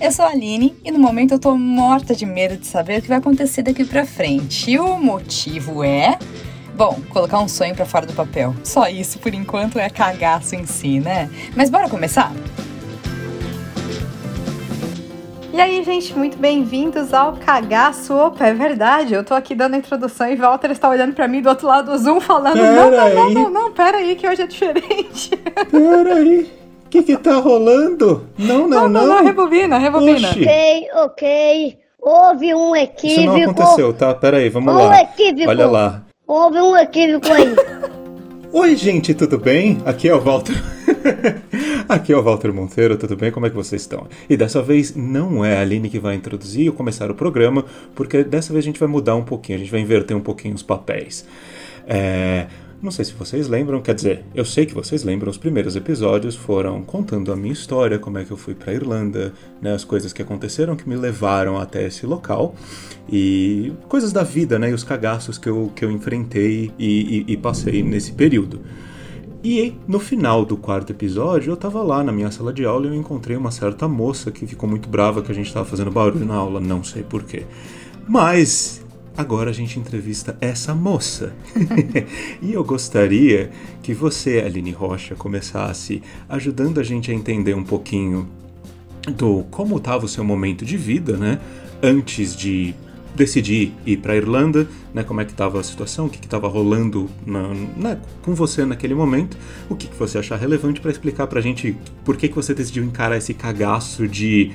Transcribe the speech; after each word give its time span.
Eu 0.00 0.12
sou 0.12 0.24
a 0.24 0.28
Aline 0.28 0.76
e 0.84 0.92
no 0.92 0.98
momento 0.98 1.34
eu 1.34 1.40
tô 1.40 1.56
morta 1.56 2.14
de 2.14 2.24
medo 2.24 2.56
de 2.56 2.68
saber 2.68 3.00
o 3.00 3.02
que 3.02 3.08
vai 3.08 3.18
acontecer 3.18 3.62
daqui 3.62 3.84
pra 3.84 4.06
frente. 4.06 4.70
E 4.70 4.78
o 4.78 4.96
motivo 4.96 5.82
é. 5.82 6.16
Bom, 6.76 7.00
colocar 7.10 7.40
um 7.40 7.48
sonho 7.48 7.74
para 7.74 7.84
fora 7.84 8.06
do 8.06 8.12
papel. 8.12 8.54
Só 8.62 8.88
isso 8.88 9.18
por 9.18 9.34
enquanto 9.34 9.76
é 9.76 9.90
cagaço 9.90 10.54
em 10.54 10.64
si, 10.64 11.00
né? 11.00 11.28
Mas 11.56 11.68
bora 11.68 11.88
começar? 11.88 12.32
E 15.52 15.60
aí, 15.60 15.82
gente, 15.82 16.16
muito 16.16 16.38
bem-vindos 16.38 17.12
ao 17.12 17.32
Cagaço. 17.32 18.14
Opa, 18.14 18.46
é 18.46 18.54
verdade, 18.54 19.14
eu 19.14 19.24
tô 19.24 19.34
aqui 19.34 19.56
dando 19.56 19.74
a 19.74 19.78
introdução 19.78 20.30
e 20.30 20.36
Walter 20.36 20.70
está 20.70 20.88
olhando 20.88 21.14
para 21.14 21.26
mim 21.26 21.42
do 21.42 21.48
outro 21.48 21.66
lado 21.66 21.90
do 21.90 21.98
Zoom 21.98 22.20
falando: 22.20 22.52
pera 22.52 22.72
não, 22.72 22.90
não, 22.92 23.00
aí. 23.00 23.14
não, 23.14 23.30
não, 23.30 23.50
não, 23.50 23.72
pera 23.72 23.98
aí 23.98 24.14
que 24.14 24.28
hoje 24.28 24.42
é 24.42 24.46
diferente. 24.46 25.36
Pera 25.68 26.14
aí. 26.14 26.58
O 26.88 26.90
que 26.90 27.02
que 27.02 27.18
tá 27.18 27.34
rolando? 27.36 28.24
Não, 28.38 28.66
não, 28.66 28.88
Não, 28.88 28.88
não, 28.88 29.06
não, 29.06 29.22
rebobina, 29.24 29.76
rebobina. 29.76 30.30
Oxi. 30.30 30.40
Ok, 30.42 30.88
ok. 30.94 31.78
Houve 32.00 32.54
um 32.54 32.74
Isso 32.74 32.84
equívoco. 32.84 33.38
não 33.38 33.50
aconteceu, 33.50 33.92
tá? 33.92 34.14
Pera 34.14 34.38
aí, 34.38 34.48
vamos 34.48 34.72
Um 34.72 34.76
lá. 34.76 35.02
equívoco. 35.02 35.48
Olha 35.50 35.66
lá. 35.66 36.02
Houve 36.26 36.58
um 36.60 36.74
equívoco 36.74 37.26
aí. 37.30 37.54
Oi, 38.50 38.74
gente, 38.74 39.12
tudo 39.12 39.36
bem? 39.36 39.76
Aqui 39.84 40.08
é 40.08 40.14
o 40.14 40.20
Walter. 40.20 40.54
Aqui 41.86 42.10
é 42.10 42.16
o 42.16 42.22
Walter 42.22 42.54
Monteiro, 42.54 42.96
tudo 42.96 43.16
bem? 43.16 43.30
Como 43.30 43.44
é 43.44 43.50
que 43.50 43.56
vocês 43.56 43.82
estão? 43.82 44.06
E 44.26 44.38
dessa 44.38 44.62
vez 44.62 44.96
não 44.96 45.44
é 45.44 45.58
a 45.58 45.60
Aline 45.60 45.90
que 45.90 45.98
vai 45.98 46.14
introduzir 46.14 46.70
ou 46.70 46.74
começar 46.74 47.10
o 47.10 47.14
programa, 47.14 47.66
porque 47.94 48.24
dessa 48.24 48.50
vez 48.50 48.64
a 48.64 48.66
gente 48.66 48.80
vai 48.80 48.88
mudar 48.88 49.14
um 49.14 49.24
pouquinho, 49.24 49.56
a 49.56 49.58
gente 49.60 49.70
vai 49.70 49.80
inverter 49.80 50.16
um 50.16 50.20
pouquinho 50.22 50.54
os 50.54 50.62
papéis. 50.62 51.26
É. 51.86 52.46
Não 52.80 52.92
sei 52.92 53.04
se 53.04 53.12
vocês 53.12 53.48
lembram, 53.48 53.82
quer 53.82 53.92
dizer, 53.94 54.24
eu 54.32 54.44
sei 54.44 54.64
que 54.64 54.72
vocês 54.72 55.02
lembram, 55.02 55.28
os 55.30 55.36
primeiros 55.36 55.74
episódios 55.74 56.36
foram 56.36 56.80
contando 56.82 57.32
a 57.32 57.36
minha 57.36 57.52
história, 57.52 57.98
como 57.98 58.18
é 58.18 58.24
que 58.24 58.30
eu 58.30 58.36
fui 58.36 58.54
pra 58.54 58.72
Irlanda, 58.72 59.32
né, 59.60 59.74
as 59.74 59.82
coisas 59.82 60.12
que 60.12 60.22
aconteceram 60.22 60.76
que 60.76 60.88
me 60.88 60.94
levaram 60.94 61.58
até 61.58 61.84
esse 61.84 62.06
local 62.06 62.54
e 63.10 63.72
coisas 63.88 64.12
da 64.12 64.22
vida, 64.22 64.60
né, 64.60 64.70
e 64.70 64.74
os 64.74 64.84
cagaços 64.84 65.38
que 65.38 65.48
eu, 65.48 65.72
que 65.74 65.84
eu 65.84 65.90
enfrentei 65.90 66.70
e, 66.78 67.24
e- 67.28 67.32
e 67.32 67.36
passei 67.36 67.82
nesse 67.82 68.12
período. 68.12 68.60
E 69.42 69.74
no 69.88 69.98
final 69.98 70.44
do 70.44 70.56
quarto 70.56 70.90
episódio, 70.92 71.50
eu 71.50 71.56
tava 71.56 71.82
lá 71.82 72.04
na 72.04 72.12
minha 72.12 72.30
sala 72.30 72.52
de 72.52 72.64
aula 72.64 72.86
e 72.86 72.90
eu 72.90 72.94
encontrei 72.94 73.36
uma 73.36 73.50
certa 73.50 73.88
moça 73.88 74.30
que 74.30 74.46
ficou 74.46 74.68
muito 74.68 74.88
brava 74.88 75.20
que 75.20 75.32
a 75.32 75.34
gente 75.34 75.52
tava 75.52 75.64
fazendo 75.66 75.90
barulho 75.90 76.24
na 76.24 76.34
aula, 76.34 76.60
não 76.60 76.84
sei 76.84 77.02
porquê. 77.02 77.42
Mas 78.06 78.84
agora 79.18 79.50
a 79.50 79.52
gente 79.52 79.80
entrevista 79.80 80.38
essa 80.40 80.72
moça. 80.74 81.32
e 82.40 82.52
eu 82.52 82.62
gostaria 82.62 83.50
que 83.82 83.92
você, 83.92 84.38
Aline 84.38 84.70
Rocha, 84.70 85.16
começasse 85.16 86.00
ajudando 86.28 86.78
a 86.78 86.84
gente 86.84 87.10
a 87.10 87.14
entender 87.14 87.54
um 87.54 87.64
pouquinho 87.64 88.28
do 89.16 89.44
como 89.50 89.76
estava 89.76 90.04
o 90.04 90.08
seu 90.08 90.22
momento 90.22 90.64
de 90.64 90.76
vida, 90.76 91.16
né? 91.16 91.40
Antes 91.82 92.36
de 92.36 92.74
decidir 93.16 93.72
ir 93.84 93.96
para 93.96 94.14
Irlanda, 94.14 94.68
né? 94.94 95.02
Como 95.02 95.20
é 95.20 95.24
que 95.24 95.32
estava 95.32 95.58
a 95.58 95.64
situação, 95.64 96.06
o 96.06 96.08
que 96.08 96.24
estava 96.24 96.46
rolando 96.46 97.10
na- 97.26 97.48
né, 97.76 97.98
com 98.22 98.34
você 98.36 98.64
naquele 98.64 98.94
momento, 98.94 99.36
o 99.68 99.74
que, 99.74 99.88
que 99.88 99.96
você 99.96 100.18
achar 100.18 100.36
relevante 100.36 100.80
para 100.80 100.92
explicar 100.92 101.26
pra 101.26 101.40
gente 101.40 101.76
por 102.04 102.16
que, 102.16 102.28
que 102.28 102.36
você 102.36 102.54
decidiu 102.54 102.84
encarar 102.84 103.16
esse 103.16 103.34
cagaço 103.34 104.06
de 104.06 104.52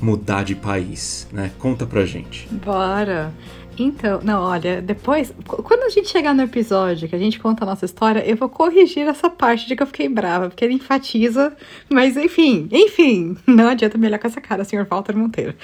mudar 0.00 0.44
de 0.44 0.54
país, 0.54 1.28
né? 1.30 1.50
Conta 1.58 1.84
pra 1.84 2.06
gente. 2.06 2.48
Bora. 2.64 3.34
Então, 3.78 4.20
não, 4.22 4.42
olha, 4.42 4.82
depois, 4.82 5.32
qu- 5.46 5.62
quando 5.62 5.84
a 5.84 5.88
gente 5.88 6.08
chegar 6.08 6.34
no 6.34 6.42
episódio 6.42 7.08
que 7.08 7.14
a 7.14 7.18
gente 7.18 7.38
conta 7.38 7.64
a 7.64 7.66
nossa 7.66 7.84
história, 7.84 8.24
eu 8.28 8.36
vou 8.36 8.48
corrigir 8.48 9.06
essa 9.06 9.30
parte 9.30 9.66
de 9.68 9.76
que 9.76 9.82
eu 9.82 9.86
fiquei 9.86 10.08
brava, 10.08 10.48
porque 10.48 10.64
ele 10.64 10.74
enfatiza, 10.74 11.56
mas 11.88 12.16
enfim, 12.16 12.68
enfim, 12.72 13.36
não 13.46 13.68
adianta 13.68 13.96
me 13.96 14.06
olhar 14.06 14.18
com 14.18 14.26
essa 14.26 14.40
cara, 14.40 14.64
senhor 14.64 14.84
Walter 14.86 15.16
Monteiro. 15.16 15.54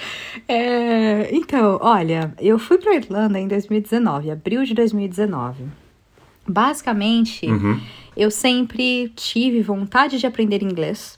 É, 0.47 1.29
então, 1.35 1.77
olha, 1.81 2.33
eu 2.39 2.57
fui 2.59 2.77
pra 2.77 2.95
Irlanda 2.95 3.39
em 3.39 3.47
2019, 3.47 4.31
abril 4.31 4.63
de 4.63 4.73
2019. 4.73 5.63
Basicamente, 6.47 7.47
Uhum. 7.47 7.79
eu 8.15 8.29
sempre 8.29 9.09
tive 9.15 9.61
vontade 9.61 10.19
de 10.19 10.27
aprender 10.27 10.61
inglês 10.61 11.17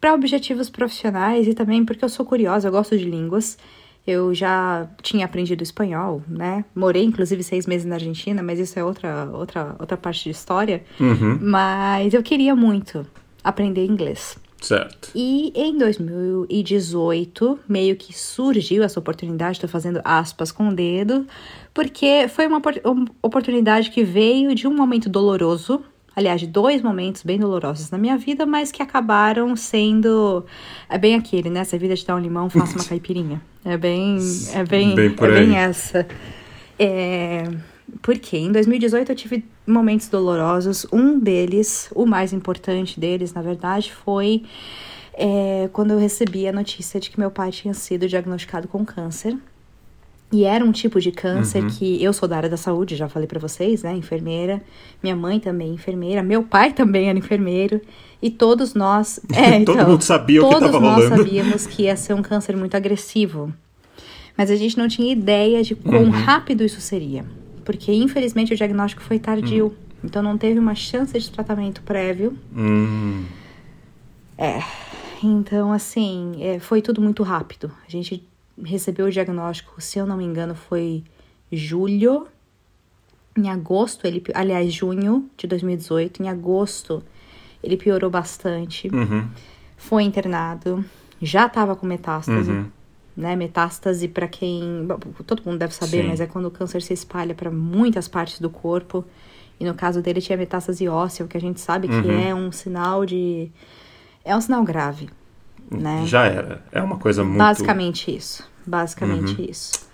para 0.00 0.14
objetivos 0.14 0.70
profissionais 0.70 1.46
e 1.46 1.54
também 1.54 1.84
porque 1.84 2.04
eu 2.04 2.08
sou 2.08 2.24
curiosa, 2.24 2.68
eu 2.68 2.72
gosto 2.72 2.96
de 2.96 3.04
línguas. 3.04 3.58
Eu 4.06 4.32
já 4.32 4.88
tinha 5.02 5.24
aprendido 5.24 5.62
espanhol, 5.62 6.22
né? 6.28 6.64
Morei, 6.74 7.02
inclusive, 7.02 7.42
seis 7.42 7.66
meses 7.66 7.84
na 7.84 7.96
Argentina, 7.96 8.42
mas 8.42 8.58
isso 8.60 8.78
é 8.78 8.84
outra, 8.84 9.28
outra, 9.32 9.74
outra 9.78 9.96
parte 9.96 10.24
de 10.24 10.30
história. 10.30 10.84
Uhum. 11.00 11.38
Mas 11.40 12.14
eu 12.14 12.22
queria 12.22 12.54
muito 12.54 13.04
aprender 13.42 13.84
inglês. 13.84 14.38
Certo. 14.60 15.10
E 15.14 15.52
em 15.54 15.76
2018, 15.76 17.58
meio 17.68 17.96
que 17.96 18.16
surgiu 18.16 18.82
essa 18.82 18.98
oportunidade, 18.98 19.56
estou 19.56 19.68
fazendo 19.68 20.00
aspas 20.04 20.50
com 20.50 20.68
o 20.68 20.74
dedo, 20.74 21.26
porque 21.74 22.26
foi 22.28 22.46
uma 22.46 22.58
opor- 22.58 22.80
uma 22.84 23.06
oportunidade 23.22 23.90
que 23.90 24.02
veio 24.02 24.54
de 24.54 24.66
um 24.66 24.74
momento 24.74 25.08
doloroso, 25.08 25.82
aliás, 26.16 26.40
de 26.40 26.46
dois 26.46 26.80
momentos 26.80 27.22
bem 27.22 27.38
dolorosos 27.38 27.90
na 27.90 27.98
minha 27.98 28.16
vida, 28.16 28.46
mas 28.46 28.72
que 28.72 28.82
acabaram 28.82 29.54
sendo. 29.54 30.44
É 30.88 30.96
bem 30.96 31.14
aquele, 31.14 31.50
né? 31.50 31.62
Se 31.62 31.76
a 31.76 31.78
vida 31.78 31.94
te 31.94 32.06
dá 32.06 32.16
um 32.16 32.18
limão, 32.18 32.48
faça 32.48 32.74
uma 32.76 32.84
caipirinha. 32.88 33.40
É 33.62 33.76
bem. 33.76 34.18
É 34.54 34.64
bem, 34.64 34.94
Bem 34.94 35.10
por 35.10 35.30
é 35.30 35.38
aí. 35.38 35.46
bem 35.46 35.56
essa. 35.58 36.06
É, 36.78 37.44
porque 38.00 38.36
em 38.36 38.50
2018 38.50 39.12
eu 39.12 39.16
tive 39.16 39.44
momentos 39.66 40.08
dolorosos. 40.08 40.86
Um 40.90 41.18
deles, 41.18 41.90
o 41.94 42.06
mais 42.06 42.32
importante 42.32 42.98
deles, 42.98 43.34
na 43.34 43.42
verdade, 43.42 43.92
foi 43.92 44.44
é, 45.12 45.68
quando 45.72 45.90
eu 45.92 45.98
recebi 45.98 46.48
a 46.48 46.52
notícia 46.52 46.98
de 46.98 47.10
que 47.10 47.18
meu 47.20 47.30
pai 47.30 47.50
tinha 47.50 47.74
sido 47.74 48.08
diagnosticado 48.08 48.68
com 48.68 48.84
câncer. 48.84 49.36
E 50.32 50.44
era 50.44 50.64
um 50.64 50.72
tipo 50.72 51.00
de 51.00 51.12
câncer 51.12 51.62
Uhum. 51.62 51.68
que 51.70 52.02
eu 52.02 52.12
sou 52.12 52.28
da 52.28 52.36
área 52.36 52.48
da 52.48 52.56
saúde, 52.56 52.96
já 52.96 53.08
falei 53.08 53.28
pra 53.28 53.38
vocês, 53.38 53.84
né? 53.84 53.94
Enfermeira. 53.94 54.60
Minha 55.02 55.14
mãe 55.14 55.38
também 55.38 55.70
é 55.70 55.72
enfermeira. 55.74 56.20
Meu 56.22 56.42
pai 56.42 56.72
também 56.72 57.08
era 57.08 57.16
enfermeiro. 57.18 57.80
E 58.20 58.28
todos 58.30 58.74
nós. 58.74 59.20
É, 59.32 59.62
Todo 59.64 59.76
então, 59.78 59.88
mundo 59.90 60.02
sabia 60.02 60.42
o 60.42 60.48
que 60.48 60.54
todos 60.54 60.70
tava 60.72 60.80
nós 60.80 61.04
rolando. 61.04 61.16
sabíamos 61.22 61.66
que 61.66 61.82
ia 61.84 61.96
ser 61.96 62.14
um 62.14 62.22
câncer 62.22 62.56
muito 62.56 62.76
agressivo. 62.76 63.52
Mas 64.36 64.50
a 64.50 64.56
gente 64.56 64.76
não 64.76 64.88
tinha 64.88 65.12
ideia 65.12 65.62
de 65.62 65.74
quão 65.76 66.02
Uhum. 66.04 66.10
rápido 66.10 66.64
isso 66.64 66.80
seria. 66.80 67.24
Porque, 67.64 67.92
infelizmente, 67.92 68.52
o 68.52 68.56
diagnóstico 68.56 69.02
foi 69.02 69.18
tardio. 69.20 69.74
Então, 70.02 70.22
não 70.22 70.36
teve 70.36 70.58
uma 70.58 70.74
chance 70.74 71.16
de 71.18 71.30
tratamento 71.30 71.82
prévio. 71.82 72.36
Hum. 72.54 73.24
Então, 75.22 75.72
assim, 75.72 76.34
é, 76.40 76.58
foi 76.58 76.82
tudo 76.82 77.00
muito 77.00 77.22
rápido. 77.22 77.70
A 77.86 77.90
gente 77.90 78.22
recebeu 78.62 79.06
o 79.06 79.10
diagnóstico, 79.10 79.80
se 79.80 79.98
eu 79.98 80.06
não 80.06 80.16
me 80.16 80.24
engano, 80.24 80.54
foi 80.54 81.04
julho. 81.52 82.26
Em 83.36 83.50
agosto, 83.50 84.06
ele, 84.06 84.22
aliás, 84.34 84.72
junho 84.72 85.28
de 85.36 85.46
2018, 85.46 86.22
em 86.22 86.28
agosto, 86.28 87.02
ele 87.62 87.76
piorou 87.76 88.08
bastante. 88.10 88.88
Uhum. 88.88 89.28
Foi 89.76 90.02
internado, 90.04 90.82
já 91.20 91.46
tava 91.48 91.76
com 91.76 91.86
metástase. 91.86 92.50
Uhum. 92.50 92.66
Né, 93.14 93.34
metástase, 93.34 94.08
para 94.08 94.28
quem. 94.28 94.86
Todo 95.26 95.42
mundo 95.44 95.58
deve 95.58 95.72
saber, 95.74 96.02
Sim. 96.02 96.08
mas 96.08 96.20
é 96.20 96.26
quando 96.26 96.46
o 96.46 96.50
câncer 96.50 96.82
se 96.82 96.92
espalha 96.92 97.34
para 97.34 97.50
muitas 97.50 98.06
partes 98.06 98.40
do 98.40 98.50
corpo. 98.50 99.04
E 99.58 99.64
no 99.64 99.72
caso 99.72 100.02
dele 100.02 100.20
tinha 100.20 100.36
metástase 100.36 100.86
óssea, 100.86 101.24
o 101.24 101.28
que 101.28 101.34
a 101.36 101.40
gente 101.40 101.58
sabe 101.58 101.88
que 101.88 101.94
Uhum. 101.94 102.28
é 102.28 102.34
um 102.34 102.52
sinal 102.52 103.06
de. 103.06 103.50
É 104.22 104.36
um 104.36 104.40
sinal 104.40 104.62
grave, 104.64 105.08
né? 105.70 106.04
Já 106.06 106.24
era. 106.24 106.62
É 106.72 106.82
uma 106.82 106.98
coisa 106.98 107.22
muito. 107.24 107.38
Basicamente 107.38 108.14
isso. 108.14 108.44
Basicamente 108.66 109.40
Uhum. 109.40 109.46
isso. 109.48 109.86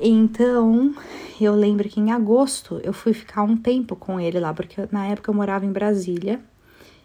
Então, 0.00 0.94
eu 1.40 1.54
lembro 1.54 1.88
que 1.88 2.00
em 2.00 2.10
agosto 2.10 2.80
eu 2.82 2.92
fui 2.92 3.12
ficar 3.12 3.42
um 3.42 3.56
tempo 3.56 3.94
com 3.94 4.18
ele 4.18 4.40
lá, 4.40 4.52
porque 4.52 4.88
na 4.90 5.06
época 5.06 5.30
eu 5.30 5.34
morava 5.34 5.64
em 5.64 5.72
Brasília 5.72 6.40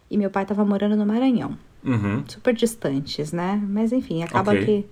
e 0.10 0.18
meu 0.18 0.30
pai 0.30 0.46
tava 0.46 0.64
morando 0.66 0.96
no 0.96 1.06
Maranhão. 1.06 1.58
Uhum. 1.84 2.24
Super 2.28 2.54
distantes, 2.56 3.32
né? 3.32 3.62
Mas 3.70 3.92
enfim, 3.92 4.24
acaba 4.24 4.52
Ok. 4.52 4.66
que. 4.66 4.86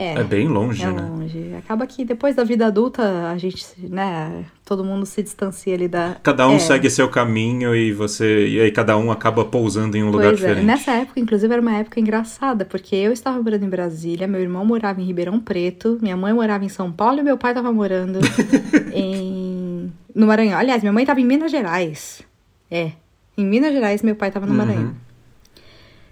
É, 0.00 0.12
É 0.20 0.22
bem 0.22 0.46
longe, 0.46 0.84
é 0.84 0.92
né? 0.92 1.02
longe. 1.02 1.54
Acaba 1.58 1.84
que 1.84 2.04
depois 2.04 2.36
da 2.36 2.44
vida 2.44 2.66
adulta, 2.68 3.28
a 3.30 3.36
gente, 3.36 3.66
né? 3.80 4.44
Todo 4.64 4.84
mundo 4.84 5.04
se 5.04 5.20
distancia 5.24 5.74
ali 5.74 5.88
da. 5.88 6.16
Cada 6.22 6.46
um 6.48 6.54
é. 6.54 6.58
segue 6.60 6.88
seu 6.88 7.08
caminho 7.08 7.74
e 7.74 7.92
você 7.92 8.46
e 8.46 8.60
aí 8.60 8.70
cada 8.70 8.96
um 8.96 9.10
acaba 9.10 9.44
pousando 9.44 9.96
em 9.96 10.04
um 10.04 10.10
lugar 10.10 10.28
Pois 10.28 10.40
é, 10.44 10.46
diferente. 10.46 10.64
nessa 10.66 10.92
época, 10.92 11.18
inclusive, 11.18 11.52
era 11.52 11.60
uma 11.60 11.74
época 11.78 11.98
engraçada, 11.98 12.64
porque 12.64 12.94
eu 12.94 13.12
estava 13.12 13.42
morando 13.42 13.64
em 13.64 13.68
Brasília, 13.68 14.28
meu 14.28 14.40
irmão 14.40 14.64
morava 14.64 15.00
em 15.00 15.04
Ribeirão 15.04 15.40
Preto, 15.40 15.98
minha 16.00 16.16
mãe 16.16 16.32
morava 16.32 16.64
em 16.64 16.68
São 16.68 16.92
Paulo 16.92 17.18
e 17.18 17.22
meu 17.24 17.36
pai 17.36 17.50
estava 17.50 17.72
morando 17.72 18.20
em... 18.94 19.92
no 20.14 20.26
Maranhão. 20.28 20.58
Aliás, 20.58 20.80
minha 20.80 20.92
mãe 20.92 21.02
estava 21.02 21.20
em 21.20 21.24
Minas 21.24 21.50
Gerais. 21.50 22.22
É, 22.70 22.92
em 23.36 23.44
Minas 23.44 23.72
Gerais 23.72 24.00
meu 24.02 24.14
pai 24.14 24.28
estava 24.28 24.46
no 24.46 24.52
Uhum. 24.52 24.58
Maranhão. 24.58 24.94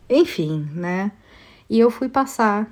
Enfim, 0.08 0.68
né? 0.74 1.12
E 1.68 1.78
eu 1.78 1.90
fui 1.90 2.08
passar 2.08 2.68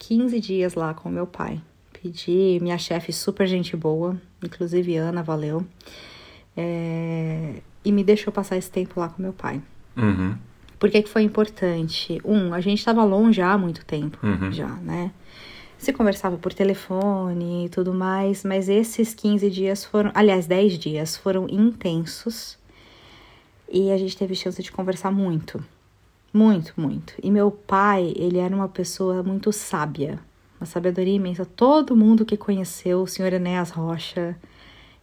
15 0.00 0.40
dias 0.40 0.74
lá 0.74 0.92
com 0.94 1.08
meu 1.08 1.26
pai. 1.26 1.60
Pedi, 1.92 2.58
minha 2.60 2.78
chefe 2.78 3.12
super 3.12 3.46
gente 3.46 3.76
boa, 3.76 4.20
inclusive 4.42 4.96
Ana, 4.96 5.22
valeu. 5.22 5.64
É, 6.56 7.54
e 7.84 7.92
me 7.92 8.02
deixou 8.02 8.32
passar 8.32 8.56
esse 8.56 8.70
tempo 8.70 8.98
lá 8.98 9.08
com 9.08 9.22
meu 9.22 9.32
pai. 9.32 9.62
Uhum. 9.96 10.36
Por 10.78 10.90
que, 10.90 11.02
que 11.02 11.08
foi 11.08 11.22
importante? 11.22 12.20
Um, 12.24 12.54
a 12.54 12.60
gente 12.60 12.78
estava 12.78 13.04
longe 13.04 13.42
há 13.42 13.56
muito 13.58 13.84
tempo 13.84 14.18
Uhum. 14.26 14.50
já, 14.50 14.68
né? 14.68 15.12
Se 15.76 15.92
conversava 15.92 16.36
por 16.36 16.52
telefone 16.52 17.66
e 17.66 17.68
tudo 17.68 17.92
mais, 17.94 18.44
mas 18.44 18.68
esses 18.68 19.14
15 19.14 19.50
dias 19.50 19.84
foram, 19.84 20.10
aliás, 20.14 20.46
10 20.46 20.78
dias 20.78 21.16
foram 21.16 21.46
intensos. 21.48 22.58
E 23.70 23.90
a 23.90 23.96
gente 23.96 24.16
teve 24.16 24.34
chance 24.34 24.62
de 24.62 24.72
conversar 24.72 25.10
muito. 25.10 25.62
Muito, 26.32 26.72
muito. 26.76 27.14
E 27.22 27.30
meu 27.30 27.50
pai, 27.50 28.12
ele 28.16 28.38
era 28.38 28.54
uma 28.54 28.68
pessoa 28.68 29.22
muito 29.22 29.52
sábia, 29.52 30.18
uma 30.60 30.66
sabedoria 30.66 31.14
imensa. 31.14 31.44
Todo 31.44 31.96
mundo 31.96 32.24
que 32.24 32.36
conheceu 32.36 33.02
o 33.02 33.06
senhor 33.06 33.32
Enéas 33.32 33.70
Rocha, 33.70 34.36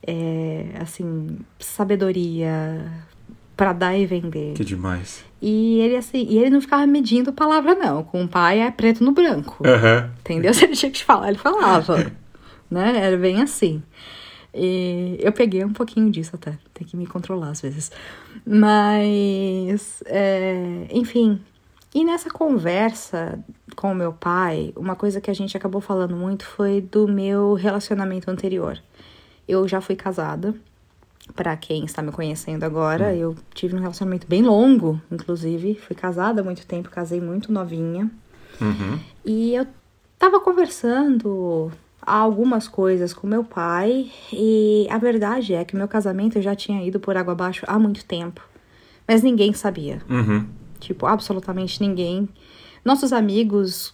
é, 0.05 0.65
assim, 0.79 1.39
sabedoria 1.59 2.89
para 3.57 3.73
dar 3.73 3.97
e 3.97 4.05
vender. 4.05 4.53
Que 4.53 4.63
demais. 4.63 5.25
E 5.41 5.79
ele 5.79 5.95
assim, 5.95 6.25
e 6.29 6.37
ele 6.37 6.51
não 6.51 6.61
ficava 6.61 6.85
medindo 6.85 7.33
palavra 7.33 7.75
não, 7.75 8.03
com 8.03 8.23
o 8.23 8.27
pai 8.27 8.61
é 8.61 8.71
preto 8.71 9.03
no 9.03 9.11
branco. 9.11 9.63
Aham. 9.67 10.11
Entendeu? 10.19 10.53
Se 10.55 10.63
ele 10.65 10.75
tinha 10.75 10.91
que 10.91 10.99
te 10.99 11.03
falar, 11.03 11.29
ele 11.29 11.37
falava. 11.37 12.11
né? 12.69 12.97
Era 12.97 13.17
bem 13.17 13.41
assim. 13.41 13.81
E 14.57 15.17
eu 15.21 15.31
peguei 15.31 15.63
um 15.63 15.73
pouquinho 15.73 16.09
disso 16.09 16.35
até. 16.35 16.57
Tem 16.73 16.85
que 16.85 16.97
me 16.97 17.05
controlar 17.05 17.49
às 17.49 17.61
vezes. 17.61 17.91
Mas, 18.45 20.01
é, 20.05 20.87
enfim. 20.89 21.39
E 21.93 22.03
nessa 22.03 22.29
conversa 22.29 23.39
com 23.75 23.91
o 23.91 23.95
meu 23.95 24.11
pai, 24.11 24.73
uma 24.75 24.95
coisa 24.95 25.21
que 25.21 25.31
a 25.31 25.33
gente 25.33 25.55
acabou 25.55 25.81
falando 25.81 26.15
muito 26.15 26.45
foi 26.45 26.81
do 26.81 27.07
meu 27.07 27.53
relacionamento 27.53 28.29
anterior. 28.29 28.81
Eu 29.47 29.67
já 29.67 29.79
fui 29.79 29.95
casada. 29.95 30.53
Pra 31.35 31.57
quem 31.57 31.83
está 31.83 32.01
me 32.01 32.11
conhecendo 32.11 32.63
agora, 32.63 33.13
eu 33.13 33.35
tive 33.53 33.75
um 33.75 33.79
relacionamento 33.79 34.25
bem 34.27 34.41
longo, 34.41 35.01
inclusive. 35.11 35.75
Fui 35.75 35.93
casada 35.93 36.39
há 36.39 36.43
muito 36.43 36.65
tempo, 36.65 36.89
casei 36.89 37.19
muito 37.19 37.51
novinha. 37.51 38.09
Uhum. 38.61 38.99
E 39.25 39.53
eu 39.53 39.67
tava 40.17 40.39
conversando 40.39 41.69
algumas 42.15 42.67
coisas 42.67 43.13
com 43.13 43.27
meu 43.27 43.43
pai 43.43 44.09
e 44.31 44.87
a 44.89 44.97
verdade 44.97 45.53
é 45.53 45.65
que 45.65 45.75
meu 45.75 45.87
casamento 45.87 46.41
já 46.41 46.55
tinha 46.55 46.81
ido 46.85 46.99
por 46.99 47.17
água 47.17 47.33
abaixo 47.33 47.65
há 47.67 47.77
muito 47.77 48.05
tempo. 48.05 48.41
Mas 49.07 49.21
ninguém 49.21 49.53
sabia. 49.53 50.01
Uhum. 50.09 50.47
Tipo, 50.79 51.05
absolutamente 51.05 51.81
ninguém. 51.81 52.27
Nossos 52.85 53.11
amigos, 53.11 53.93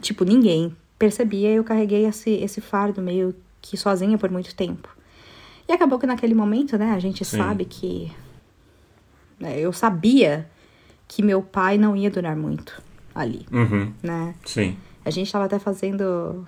tipo, 0.00 0.24
ninguém 0.24 0.74
percebia. 0.98 1.50
Eu 1.50 1.62
carreguei 1.64 2.06
esse, 2.06 2.30
esse 2.30 2.60
fardo 2.60 3.00
meio 3.00 3.34
que 3.62 3.76
sozinha 3.76 4.16
por 4.18 4.30
muito 4.30 4.54
tempo. 4.54 4.88
E 5.68 5.72
acabou 5.72 5.98
que 5.98 6.06
naquele 6.06 6.34
momento, 6.34 6.76
né, 6.78 6.92
a 6.92 6.98
gente 6.98 7.24
Sim. 7.24 7.38
sabe 7.38 7.64
que. 7.64 8.12
né, 9.38 9.58
eu 9.58 9.72
sabia 9.72 10.48
que 11.08 11.22
meu 11.22 11.42
pai 11.42 11.76
não 11.78 11.96
ia 11.96 12.10
durar 12.10 12.36
muito 12.36 12.80
ali, 13.14 13.46
Uhum. 13.52 13.92
né? 14.02 14.34
Sim. 14.44 14.76
A 15.04 15.10
gente 15.10 15.26
estava 15.26 15.44
até 15.44 15.58
fazendo, 15.58 16.46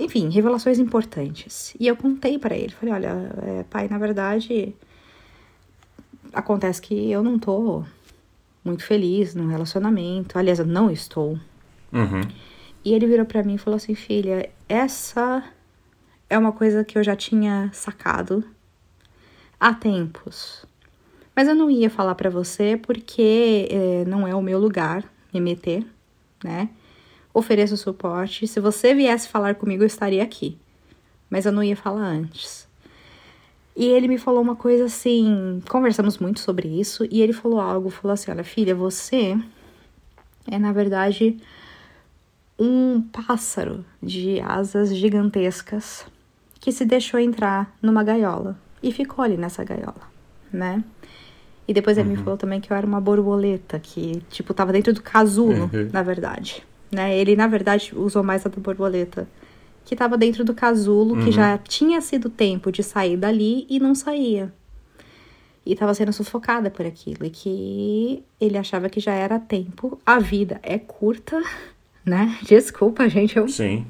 enfim, 0.00 0.28
revelações 0.30 0.78
importantes. 0.78 1.74
E 1.78 1.86
eu 1.86 1.96
contei 1.96 2.38
pra 2.38 2.56
ele, 2.56 2.72
falei, 2.72 2.94
olha, 2.94 3.32
é, 3.42 3.64
pai, 3.64 3.86
na 3.88 3.98
verdade, 3.98 4.74
acontece 6.32 6.80
que 6.80 7.10
eu 7.10 7.22
não 7.22 7.38
tô 7.38 7.84
muito 8.64 8.84
feliz 8.84 9.34
no 9.34 9.46
relacionamento. 9.48 10.38
Aliás, 10.38 10.58
eu 10.58 10.66
não 10.66 10.90
estou. 10.90 11.38
Uhum. 11.92 12.22
E 12.84 12.94
ele 12.94 13.06
virou 13.06 13.26
pra 13.26 13.42
mim 13.42 13.54
e 13.54 13.58
falou 13.58 13.76
assim, 13.76 13.94
filha, 13.94 14.48
essa 14.68 15.44
é 16.28 16.38
uma 16.38 16.52
coisa 16.52 16.84
que 16.84 16.96
eu 16.96 17.04
já 17.04 17.14
tinha 17.14 17.70
sacado 17.72 18.44
há 19.58 19.74
tempos. 19.74 20.64
Mas 21.36 21.46
eu 21.46 21.54
não 21.54 21.70
ia 21.70 21.90
falar 21.90 22.14
pra 22.14 22.30
você 22.30 22.76
porque 22.76 23.68
eh, 23.70 24.04
não 24.06 24.26
é 24.26 24.34
o 24.34 24.42
meu 24.42 24.58
lugar 24.58 25.04
me 25.32 25.40
meter, 25.40 25.86
né? 26.42 26.70
Ofereço 27.32 27.76
suporte. 27.76 28.46
Se 28.46 28.58
você 28.60 28.94
viesse 28.94 29.28
falar 29.28 29.54
comigo, 29.54 29.82
eu 29.82 29.86
estaria 29.86 30.22
aqui. 30.22 30.58
Mas 31.28 31.46
eu 31.46 31.52
não 31.52 31.62
ia 31.62 31.76
falar 31.76 32.02
antes. 32.02 32.68
E 33.76 33.84
ele 33.86 34.08
me 34.08 34.18
falou 34.18 34.42
uma 34.42 34.56
coisa 34.56 34.84
assim, 34.86 35.62
conversamos 35.68 36.18
muito 36.18 36.40
sobre 36.40 36.68
isso, 36.68 37.06
e 37.10 37.22
ele 37.22 37.32
falou 37.32 37.60
algo, 37.60 37.88
falou 37.88 38.12
assim, 38.12 38.30
olha, 38.30 38.42
filha, 38.44 38.74
você 38.74 39.38
é 40.50 40.58
na 40.58 40.72
verdade 40.72 41.38
um 42.58 43.00
pássaro 43.00 43.84
de 44.02 44.40
asas 44.40 44.94
gigantescas 44.94 46.04
que 46.60 46.72
se 46.72 46.84
deixou 46.84 47.18
entrar 47.18 47.74
numa 47.80 48.02
gaiola 48.04 48.58
e 48.82 48.92
ficou 48.92 49.24
ali 49.24 49.36
nessa 49.36 49.64
gaiola, 49.64 50.02
né? 50.52 50.84
E 51.66 51.72
depois 51.72 51.96
ele 51.96 52.08
me 52.08 52.16
falou 52.16 52.36
também 52.36 52.60
que 52.60 52.72
eu 52.72 52.76
era 52.76 52.86
uma 52.86 53.00
borboleta, 53.00 53.78
que, 53.78 54.20
tipo, 54.28 54.52
tava 54.52 54.72
dentro 54.72 54.92
do 54.92 55.00
casulo, 55.00 55.70
Uhum. 55.72 55.88
na 55.92 56.02
verdade. 56.02 56.66
Né? 56.90 57.16
Ele, 57.16 57.36
na 57.36 57.46
verdade, 57.46 57.92
usou 57.94 58.22
mais 58.22 58.44
a 58.44 58.48
da 58.48 58.60
borboleta, 58.60 59.28
que 59.84 59.94
tava 59.94 60.16
dentro 60.18 60.44
do 60.44 60.54
casulo, 60.54 61.24
que 61.24 61.30
já 61.32 61.56
tinha 61.58 62.00
sido 62.00 62.28
tempo 62.28 62.70
de 62.70 62.82
sair 62.82 63.16
dali 63.16 63.66
e 63.68 63.78
não 63.78 63.94
saía. 63.94 64.52
E 65.64 65.74
tava 65.76 65.94
sendo 65.94 66.12
sufocada 66.12 66.70
por 66.70 66.86
aquilo. 66.86 67.24
E 67.24 67.30
que 67.30 68.24
ele 68.40 68.56
achava 68.56 68.88
que 68.88 68.98
já 68.98 69.12
era 69.12 69.38
tempo. 69.38 70.00
A 70.04 70.18
vida 70.18 70.58
é 70.62 70.78
curta, 70.78 71.40
né? 72.04 72.36
Desculpa, 72.42 73.08
gente, 73.08 73.36
eu 73.36 73.48
Sim. 73.48 73.86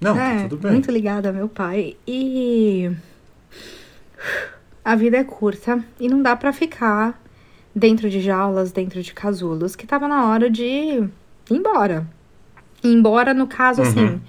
Não, 0.00 0.18
é, 0.18 0.42
tá 0.42 0.48
tudo 0.48 0.62
bem. 0.62 0.72
muito 0.72 0.90
ligada 0.90 1.28
a 1.28 1.32
meu 1.32 1.48
pai. 1.48 1.96
E 2.06 2.90
a 4.84 4.96
vida 4.96 5.16
é 5.16 5.24
curta 5.24 5.84
e 6.00 6.08
não 6.08 6.20
dá 6.20 6.34
pra 6.34 6.52
ficar 6.52 7.22
dentro 7.74 8.08
de 8.10 8.20
jaulas, 8.20 8.72
dentro 8.72 9.02
de 9.02 9.12
casulos, 9.14 9.74
que 9.76 9.86
tava 9.86 10.06
na 10.08 10.26
hora 10.28 10.50
de 10.50 10.62
ir 10.64 11.10
embora. 11.50 12.06
Ir 12.82 12.92
embora, 12.92 13.32
no 13.32 13.46
caso, 13.46 13.82
Uhum. 13.82 13.88
assim, 13.88 14.20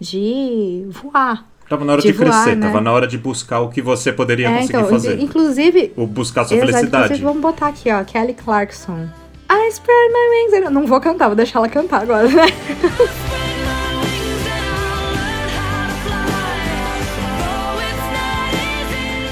de 0.00 0.86
voar. 0.90 1.44
Tava 1.68 1.84
na 1.84 1.92
hora 1.92 2.00
de 2.02 2.08
de, 2.12 2.14
crescer, 2.18 2.32
voar, 2.32 2.56
né? 2.56 2.66
tava 2.66 2.80
na 2.80 2.90
hora 2.92 3.06
de 3.06 3.18
buscar 3.18 3.60
o 3.60 3.68
que 3.68 3.82
você 3.82 4.10
poderia 4.12 4.48
É, 4.48 4.58
conseguir 4.60 4.78
então, 4.78 4.88
fazer. 4.90 5.20
inclusive, 5.20 5.92
O 5.96 6.06
buscar 6.06 6.44
sua 6.44 6.56
Exato, 6.56 6.72
felicidade. 6.72 7.04
inclusive, 7.04 7.24
vamos 7.26 7.42
botar 7.42 7.68
aqui, 7.68 7.90
ó, 7.92 8.02
Kelly 8.04 8.32
Clarkson. 8.34 9.06
I 9.50 9.68
spread 9.70 10.12
my 10.12 10.28
wings. 10.52 10.64
Eu 10.64 10.70
não 10.70 10.86
vou 10.86 11.00
cantar, 11.00 11.26
vou 11.28 11.36
deixar 11.36 11.58
ela 11.58 11.68
cantar 11.68 12.02
agora, 12.02 12.28
né? 12.28 12.46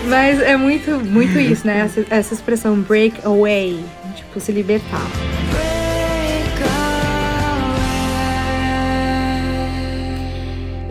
Mas 0.08 0.40
é 0.40 0.56
muito, 0.56 0.90
muito 1.04 1.36
isso, 1.38 1.66
né? 1.66 1.80
Essa, 1.80 2.06
essa 2.10 2.34
expressão 2.34 2.80
break 2.80 3.26
away, 3.26 3.84
tipo, 4.14 4.38
se 4.38 4.52
libertar. 4.52 5.02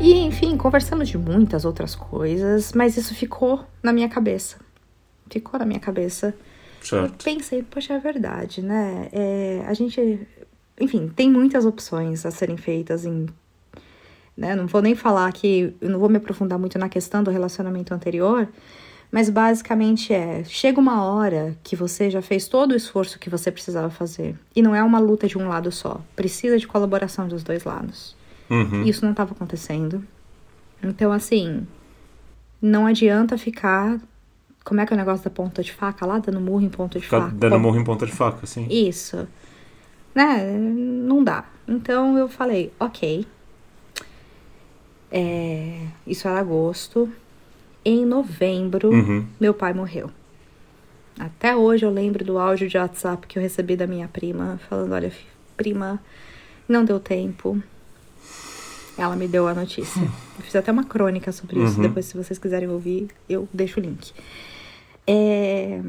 E, 0.01 0.19
enfim, 0.19 0.57
conversamos 0.57 1.07
de 1.07 1.17
muitas 1.17 1.63
outras 1.63 1.95
coisas, 1.95 2.73
mas 2.73 2.97
isso 2.97 3.15
ficou 3.15 3.65
na 3.81 3.93
minha 3.93 4.09
cabeça. 4.09 4.57
Ficou 5.29 5.59
na 5.59 5.65
minha 5.65 5.79
cabeça. 5.79 6.35
Certo. 6.81 7.23
pensei, 7.23 7.63
poxa, 7.63 7.93
é 7.93 7.99
verdade, 7.99 8.61
né? 8.61 9.07
É, 9.11 9.63
a 9.65 9.73
gente, 9.73 10.19
enfim, 10.79 11.07
tem 11.07 11.31
muitas 11.31 11.65
opções 11.65 12.25
a 12.25 12.31
serem 12.31 12.57
feitas 12.57 13.05
em. 13.05 13.25
Né? 14.37 14.55
Não 14.55 14.67
vou 14.67 14.81
nem 14.81 14.93
falar 14.93 15.31
que. 15.31 15.73
Eu 15.81 15.89
não 15.89 15.99
vou 15.99 16.09
me 16.09 16.17
aprofundar 16.17 16.59
muito 16.59 16.77
na 16.77 16.89
questão 16.89 17.23
do 17.23 17.31
relacionamento 17.31 17.91
anterior, 17.91 18.47
mas 19.15 19.29
basicamente 19.29 20.13
é: 20.13 20.43
chega 20.43 20.77
uma 20.77 21.01
hora 21.01 21.55
que 21.63 21.73
você 21.73 22.09
já 22.09 22.21
fez 22.21 22.49
todo 22.49 22.73
o 22.73 22.75
esforço 22.75 23.17
que 23.17 23.29
você 23.29 23.49
precisava 23.49 23.89
fazer. 23.89 24.37
E 24.53 24.61
não 24.61 24.75
é 24.75 24.83
uma 24.83 24.99
luta 24.99 25.25
de 25.25 25.37
um 25.37 25.47
lado 25.47 25.71
só. 25.71 26.01
Precisa 26.17 26.57
de 26.57 26.67
colaboração 26.67 27.25
dos 27.25 27.41
dois 27.41 27.63
lados. 27.63 28.13
Uhum. 28.49 28.83
Isso 28.83 29.05
não 29.05 29.11
estava 29.11 29.31
acontecendo. 29.31 30.03
Então, 30.83 31.13
assim, 31.13 31.65
não 32.61 32.85
adianta 32.85 33.37
ficar. 33.37 34.01
Como 34.65 34.81
é 34.81 34.85
que 34.85 34.91
é 34.91 34.95
o 34.95 34.99
negócio 34.99 35.23
da 35.23 35.31
ponta 35.31 35.63
de 35.63 35.71
faca 35.71 36.05
lá? 36.05 36.19
Dando 36.19 36.41
murro 36.41 36.63
em 36.63 36.69
ponta 36.69 36.99
de 36.99 37.07
faca. 37.07 37.33
dando 37.33 37.57
morro 37.57 37.79
em 37.79 37.85
ponta 37.85 38.05
de 38.05 38.11
faca, 38.11 38.39
assim. 38.43 38.67
Isso. 38.69 39.25
Né? 40.13 40.43
Não 40.57 41.23
dá. 41.23 41.45
Então 41.65 42.17
eu 42.17 42.27
falei, 42.27 42.73
ok. 42.77 43.25
É, 45.09 45.87
isso 46.05 46.27
era 46.27 46.37
agosto. 46.37 47.09
Em 47.85 48.03
novembro, 48.05 48.89
Uhum. 48.89 49.25
meu 49.39 49.53
pai 49.53 49.71
morreu. 49.73 50.09
Até 51.19 51.55
hoje 51.55 51.85
eu 51.85 51.91
lembro 51.91 52.25
do 52.25 52.37
áudio 52.37 52.67
de 52.67 52.77
WhatsApp 52.77 53.25
que 53.27 53.37
eu 53.37 53.43
recebi 53.43 53.75
da 53.77 53.85
minha 53.87 54.07
prima, 54.07 54.59
falando: 54.67 54.91
olha, 54.93 55.11
prima, 55.55 56.01
não 56.67 56.83
deu 56.83 56.99
tempo. 56.99 57.61
Ela 58.97 59.15
me 59.15 59.27
deu 59.27 59.47
a 59.47 59.53
notícia. 59.53 60.01
Eu 60.01 60.43
fiz 60.43 60.55
até 60.55 60.71
uma 60.71 60.83
crônica 60.85 61.31
sobre 61.31 61.61
isso. 61.63 61.75
Uhum. 61.77 61.83
Depois, 61.83 62.05
se 62.05 62.15
vocês 62.17 62.39
quiserem 62.39 62.69
ouvir, 62.69 63.07
eu 63.29 63.47
deixo 63.53 63.79
o 63.79 63.83
link. 63.83 64.11
É, 65.05 65.81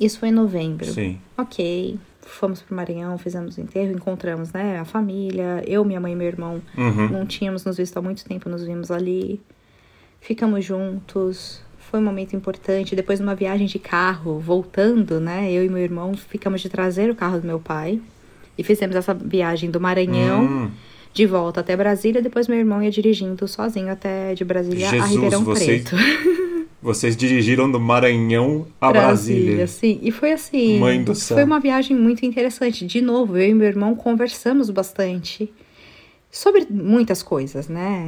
Isso 0.00 0.18
foi 0.18 0.28
em 0.28 0.32
novembro. 0.32 0.86
Sim. 0.86 1.18
Ok. 1.36 1.98
Fomos 2.22 2.60
pro 2.62 2.74
Maranhão, 2.76 3.16
fizemos 3.18 3.56
o 3.56 3.60
enterro, 3.60 3.92
encontramos, 3.92 4.52
né, 4.52 4.78
a 4.78 4.84
família. 4.84 5.62
Eu, 5.66 5.84
minha 5.84 6.00
mãe 6.00 6.12
e 6.12 6.16
meu 6.16 6.26
irmão 6.26 6.60
Uhum. 6.76 7.08
não 7.08 7.26
tínhamos 7.26 7.64
nos 7.64 7.76
visto 7.76 7.96
há 7.96 8.02
muito 8.02 8.24
tempo, 8.24 8.48
nos 8.48 8.62
vimos 8.64 8.90
ali. 8.90 9.40
Ficamos 10.20 10.64
juntos, 10.64 11.60
foi 11.90 12.00
um 12.00 12.02
momento 12.02 12.34
importante. 12.36 12.94
Depois, 12.94 13.18
numa 13.20 13.34
viagem 13.34 13.66
de 13.66 13.78
carro, 13.78 14.38
voltando, 14.38 15.20
né? 15.20 15.50
Eu 15.50 15.64
e 15.64 15.68
meu 15.68 15.78
irmão 15.82 16.14
ficamos 16.14 16.60
de 16.60 16.68
trazer 16.68 17.10
o 17.10 17.14
carro 17.14 17.40
do 17.40 17.46
meu 17.46 17.58
pai. 17.60 18.00
E 18.56 18.62
fizemos 18.64 18.96
essa 18.96 19.14
viagem 19.14 19.70
do 19.70 19.80
Maranhão 19.80 20.42
Hum. 20.44 20.70
de 21.14 21.24
volta 21.26 21.60
até 21.60 21.76
Brasília. 21.76 22.20
Depois, 22.20 22.48
meu 22.48 22.58
irmão 22.58 22.82
ia 22.82 22.90
dirigindo 22.90 23.46
sozinho 23.46 23.90
até 23.90 24.34
de 24.34 24.44
Brasília 24.44 24.88
a 24.88 24.90
Jesus, 24.90 25.10
Ribeirão 25.12 25.44
vocês- 25.44 25.82
Preto. 25.88 25.96
Vocês 26.80 27.16
dirigiram 27.16 27.68
do 27.68 27.80
Maranhão 27.80 28.64
a 28.80 28.92
Brasília. 28.92 29.66
sim. 29.66 29.98
E 30.00 30.12
foi 30.12 30.30
assim. 30.30 30.78
Mãe 30.78 31.02
do 31.02 31.12
céu. 31.12 31.36
Foi 31.36 31.42
uma 31.44 31.58
viagem 31.58 31.96
muito 31.96 32.24
interessante. 32.24 32.86
De 32.86 33.00
novo, 33.00 33.36
eu 33.36 33.48
e 33.50 33.52
meu 33.54 33.66
irmão 33.66 33.96
conversamos 33.96 34.70
bastante 34.70 35.52
sobre 36.30 36.66
muitas 36.70 37.22
coisas, 37.22 37.68
né? 37.68 38.04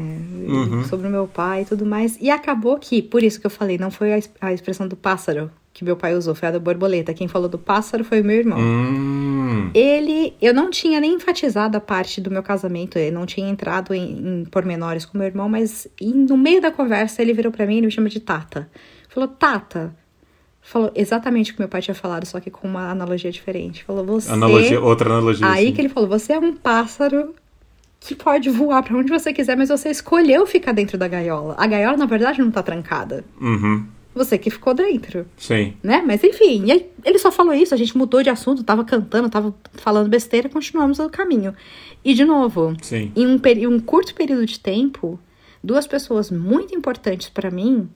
Uhum. 0.47 0.85
Sobre 0.85 1.07
o 1.07 1.11
meu 1.11 1.27
pai 1.27 1.63
e 1.63 1.65
tudo 1.65 1.87
mais. 1.87 2.17
E 2.21 2.31
acabou 2.31 2.79
que, 2.79 3.01
por 3.03 3.23
isso 3.23 3.41
que 3.41 3.47
eu 3.47 3.51
falei, 3.51 3.79
não 3.79 3.91
foi 3.91 4.13
a, 4.15 4.21
a 4.41 4.53
expressão 4.53 4.87
do 4.87 4.97
pássaro 4.97 5.51
que 5.73 5.85
meu 5.85 5.97
pai 5.97 6.15
usou, 6.15 6.35
foi 6.35 6.49
a 6.49 6.51
da 6.51 6.59
borboleta. 6.59 7.15
Quem 7.15 7.29
falou 7.29 7.49
do 7.49 7.59
pássaro 7.59 8.05
foi 8.05 8.21
o 8.21 8.25
meu 8.25 8.37
irmão. 8.37 8.59
Hum. 8.59 9.71
Ele, 9.73 10.35
eu 10.43 10.53
não 10.53 10.69
tinha 10.69 11.01
nem 11.01 11.15
enfatizado 11.15 11.77
a 11.77 11.81
parte 11.81 12.21
do 12.21 12.31
meu 12.31 12.43
casamento, 12.43 12.99
eu 12.99 13.13
não 13.13 13.25
tinha 13.25 13.49
entrado 13.49 13.95
em, 13.95 14.41
em 14.41 14.45
pormenores 14.45 15.05
com 15.07 15.17
meu 15.17 15.27
irmão, 15.29 15.49
mas 15.49 15.87
em- 16.01 16.27
no 16.27 16.37
meio 16.37 16.61
da 16.61 16.71
conversa 16.73 17.23
ele 17.23 17.33
virou 17.33 17.53
pra 17.53 17.67
mim 17.67 17.79
e 17.79 17.83
me 17.83 17.91
chama 17.91 18.09
de 18.09 18.21
Tata. 18.21 18.69
Falou, 19.09 19.29
Tata. 19.29 19.95
Falou 20.61 20.91
exatamente 20.95 21.51
o 21.53 21.55
que 21.55 21.61
meu 21.61 21.69
pai 21.69 21.81
tinha 21.81 21.95
falado, 21.95 22.27
só 22.27 22.39
que 22.39 22.51
com 22.51 22.69
uma 22.69 22.91
analogia 22.91 23.31
diferente. 23.31 23.83
Falou, 23.85 24.05
você. 24.05 24.31
Analogia, 24.31 24.81
outra 24.81 25.09
analogia. 25.09 25.47
Aí 25.47 25.65
assim. 25.67 25.73
que 25.75 25.81
ele 25.81 25.89
falou, 25.89 26.09
você 26.09 26.35
é 26.35 26.39
um 26.39 26.55
pássaro 26.55 27.35
que 28.01 28.15
pode 28.15 28.49
voar 28.49 28.83
pra 28.83 28.97
onde 28.97 29.11
você 29.11 29.33
quiser, 29.33 29.57
mas 29.57 29.69
você 29.69 29.91
escolheu 29.91 30.47
ficar 30.47 30.73
dentro 30.73 30.97
da 30.97 31.07
gaiola. 31.07 31.55
A 31.59 31.67
gaiola, 31.67 31.97
na 31.99 32.07
verdade, 32.07 32.41
não 32.41 32.51
tá 32.51 32.63
trancada. 32.63 33.25
Uhum. 33.41 33.87
Você 34.15 34.37
que 34.39 34.51
ficou 34.51 34.75
dentro 34.75 35.25
Sim. 35.37 35.75
né? 35.83 36.03
Mas 36.05 36.25
enfim, 36.25 36.65
e 36.67 36.73
aí 36.73 36.91
ele 37.05 37.19
só 37.19 37.31
falou 37.31 37.55
isso, 37.55 37.73
a 37.73 37.77
gente 37.77 37.97
mudou 37.97 38.23
de 38.23 38.31
assunto, 38.31 38.65
tava 38.65 38.83
cantando, 38.85 39.29
tava 39.31 39.55
falando 39.75 40.09
besteira, 40.09 40.49
continuamos 40.49 40.99
o 40.99 41.09
caminho. 41.09 41.55
E 42.05 42.13
de 42.15 42.25
novo, 42.25 42.75
Sim. 42.83 43.13
em 43.15 43.27
um, 43.27 43.39
peri- 43.39 43.67
um 43.69 43.79
curto 43.79 44.13
período 44.15 44.45
de 44.47 44.59
tempo, 44.59 45.17
duas 45.63 45.87
pessoas 45.87 46.29
muito 46.31 46.75
importantes 46.75 47.29
pra 47.29 47.51
mim 47.53 47.89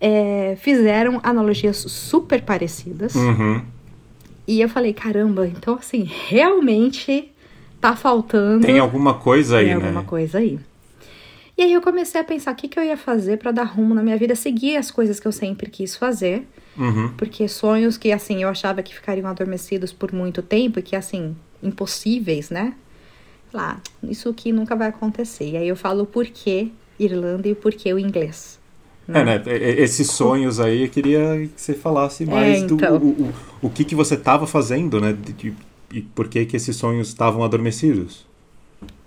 é, 0.00 0.56
fizeram 0.60 1.20
analogias 1.22 1.76
super 1.78 2.40
parecidas. 2.42 3.14
Uhum. 3.14 3.60
E 4.48 4.60
eu 4.60 4.68
falei, 4.68 4.94
caramba, 4.94 5.46
então 5.46 5.74
assim, 5.74 6.08
realmente 6.28 7.30
tá 7.90 7.96
faltando 7.96 8.64
Tem 8.66 8.78
alguma 8.78 9.14
coisa 9.14 9.58
aí, 9.58 9.66
tem 9.66 9.76
né? 9.76 9.84
alguma 9.84 10.02
coisa 10.04 10.38
aí. 10.38 10.58
E 11.58 11.62
aí 11.62 11.72
eu 11.72 11.80
comecei 11.80 12.20
a 12.20 12.24
pensar 12.24 12.52
o 12.52 12.54
que, 12.54 12.68
que 12.68 12.78
eu 12.78 12.84
ia 12.84 12.96
fazer 12.96 13.38
pra 13.38 13.50
dar 13.50 13.64
rumo 13.64 13.94
na 13.94 14.02
minha 14.02 14.16
vida, 14.16 14.34
seguir 14.34 14.76
as 14.76 14.90
coisas 14.90 15.18
que 15.18 15.26
eu 15.26 15.32
sempre 15.32 15.70
quis 15.70 15.96
fazer. 15.96 16.46
Uhum. 16.76 17.08
Porque 17.16 17.48
sonhos 17.48 17.96
que, 17.96 18.12
assim, 18.12 18.42
eu 18.42 18.48
achava 18.50 18.82
que 18.82 18.94
ficariam 18.94 19.26
adormecidos 19.26 19.90
por 19.92 20.12
muito 20.12 20.42
tempo 20.42 20.78
e 20.78 20.82
que, 20.82 20.94
assim, 20.94 21.34
impossíveis, 21.62 22.50
né? 22.50 22.74
Lá, 23.52 23.80
isso 24.02 24.28
aqui 24.28 24.52
nunca 24.52 24.76
vai 24.76 24.88
acontecer. 24.88 25.50
E 25.52 25.56
aí 25.56 25.68
eu 25.68 25.76
falo 25.76 26.02
o 26.02 26.06
porquê 26.06 26.68
Irlanda 26.98 27.48
e 27.48 27.52
o 27.52 27.56
porquê 27.56 27.92
o 27.94 27.98
inglês. 27.98 28.58
É, 29.08 29.24
né? 29.24 29.42
e- 29.46 29.50
e- 29.50 29.82
Esses 29.82 30.10
sonhos 30.10 30.58
aí, 30.60 30.82
eu 30.82 30.88
queria 30.90 31.48
que 31.54 31.60
você 31.60 31.72
falasse 31.72 32.26
mais 32.26 32.62
então. 32.62 32.76
do 32.98 33.06
o, 33.06 33.08
o, 33.08 33.34
o 33.62 33.70
que, 33.70 33.84
que 33.84 33.94
você 33.94 34.14
estava 34.14 34.46
fazendo, 34.46 35.00
né? 35.00 35.12
De- 35.14 35.32
de- 35.32 35.54
e 35.96 36.02
por 36.02 36.28
que, 36.28 36.44
que 36.46 36.56
esses 36.56 36.76
sonhos 36.76 37.08
estavam 37.08 37.42
adormecidos. 37.42 38.26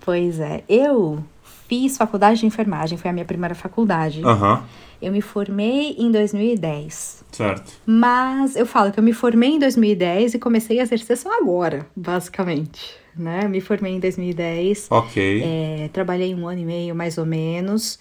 Pois 0.00 0.40
é, 0.40 0.64
eu 0.68 1.22
fiz 1.68 1.96
faculdade 1.96 2.40
de 2.40 2.46
enfermagem, 2.46 2.98
foi 2.98 3.10
a 3.10 3.12
minha 3.12 3.24
primeira 3.24 3.54
faculdade. 3.54 4.22
Aham, 4.24 4.64
Eu 5.00 5.12
me 5.12 5.20
formei 5.22 5.94
em 5.98 6.10
2010. 6.10 7.24
certo. 7.32 7.72
Mas 7.86 8.56
eu 8.56 8.66
falo 8.66 8.92
que 8.92 8.98
eu 8.98 9.04
me 9.04 9.12
formei 9.12 9.50
em 9.50 9.58
2010 9.58 10.34
e 10.34 10.38
comecei 10.38 10.78
a 10.80 10.82
exercer 10.82 11.16
só 11.16 11.30
agora, 11.40 11.86
basicamente. 11.96 12.94
Né? 13.16 13.46
Me 13.48 13.60
formei 13.60 13.92
em 13.94 14.00
2010. 14.00 14.88
Ok. 14.90 15.42
É, 15.44 15.88
trabalhei 15.92 16.34
um 16.34 16.46
ano 16.48 16.60
e 16.60 16.64
meio, 16.64 16.94
mais 16.94 17.16
ou 17.18 17.24
menos. 17.26 17.98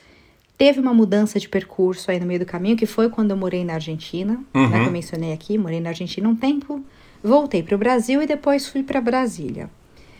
Teve 0.58 0.80
uma 0.80 0.94
mudança 0.94 1.40
de 1.40 1.48
percurso 1.48 2.12
aí 2.12 2.20
no 2.20 2.26
meio 2.26 2.40
do 2.42 2.46
caminho, 2.46 2.76
que 2.76 2.86
foi 2.86 3.08
quando 3.10 3.32
eu 3.32 3.38
morei 3.38 3.64
na 3.64 3.76
Argentina, 3.76 4.40
Uhum. 4.54 4.68
né, 4.70 4.82
que 4.82 4.88
eu 4.88 4.92
mencionei 4.92 5.32
aqui. 5.32 5.58
Morei 5.58 5.80
na 5.80 5.90
Argentina 5.90 6.28
um 6.28 6.36
tempo, 6.36 6.84
voltei 7.24 7.64
para 7.64 7.76
o 7.76 7.78
Brasil 7.78 8.22
e 8.22 8.28
depois 8.28 8.68
fui 8.68 8.84
para 8.84 9.02
Brasília. 9.02 9.70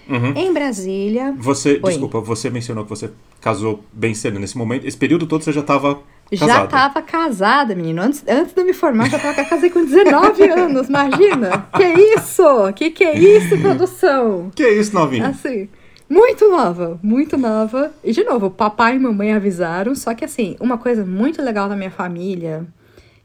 Uhum. 0.08 0.34
Em 0.36 0.52
Brasília, 0.52 1.36
Você, 1.38 1.74
Oi. 1.84 1.92
desculpa, 1.92 2.20
você 2.20 2.50
mencionou 2.50 2.84
que 2.84 2.90
você 2.90 3.12
casou 3.40 3.84
bem 3.94 4.16
cedo. 4.16 4.40
Nesse 4.40 4.58
momento, 4.58 4.88
esse 4.88 4.98
período 4.98 5.28
todo 5.28 5.44
você 5.44 5.52
já 5.54 5.62
estava 5.62 6.00
já 6.32 6.48
casada. 6.48 6.66
estava 6.66 7.02
casada, 7.04 7.76
menino. 7.76 8.02
Antes, 8.02 8.24
antes 8.28 8.54
de 8.54 8.60
eu 8.60 8.66
me 8.66 8.74
formar, 8.74 9.08
já 9.10 9.20
tava 9.20 9.44
casei 9.46 9.70
com 9.70 9.86
19 9.86 10.44
anos, 10.50 10.88
imagina? 10.88 11.68
Que 11.78 11.84
isso? 12.16 12.44
Que 12.76 12.90
que 12.90 13.04
é 13.04 13.18
isso, 13.20 13.56
produção? 13.60 14.50
Que 14.56 14.68
isso, 14.68 14.96
novinho? 14.96 15.26
Assim, 15.28 15.70
muito 16.10 16.50
nova, 16.50 17.00
muito 17.04 17.38
nova. 17.38 17.92
E 18.04 18.12
de 18.12 18.24
novo, 18.24 18.50
papai 18.50 18.96
e 18.96 19.00
mamãe 19.00 19.32
avisaram, 19.34 19.94
só 19.94 20.16
que 20.16 20.26
assim, 20.26 20.56
uma 20.60 20.80
coisa 20.80 21.06
muito 21.06 21.40
legal 21.40 21.70
da 21.70 21.76
minha 21.76 21.92
família, 21.92 22.66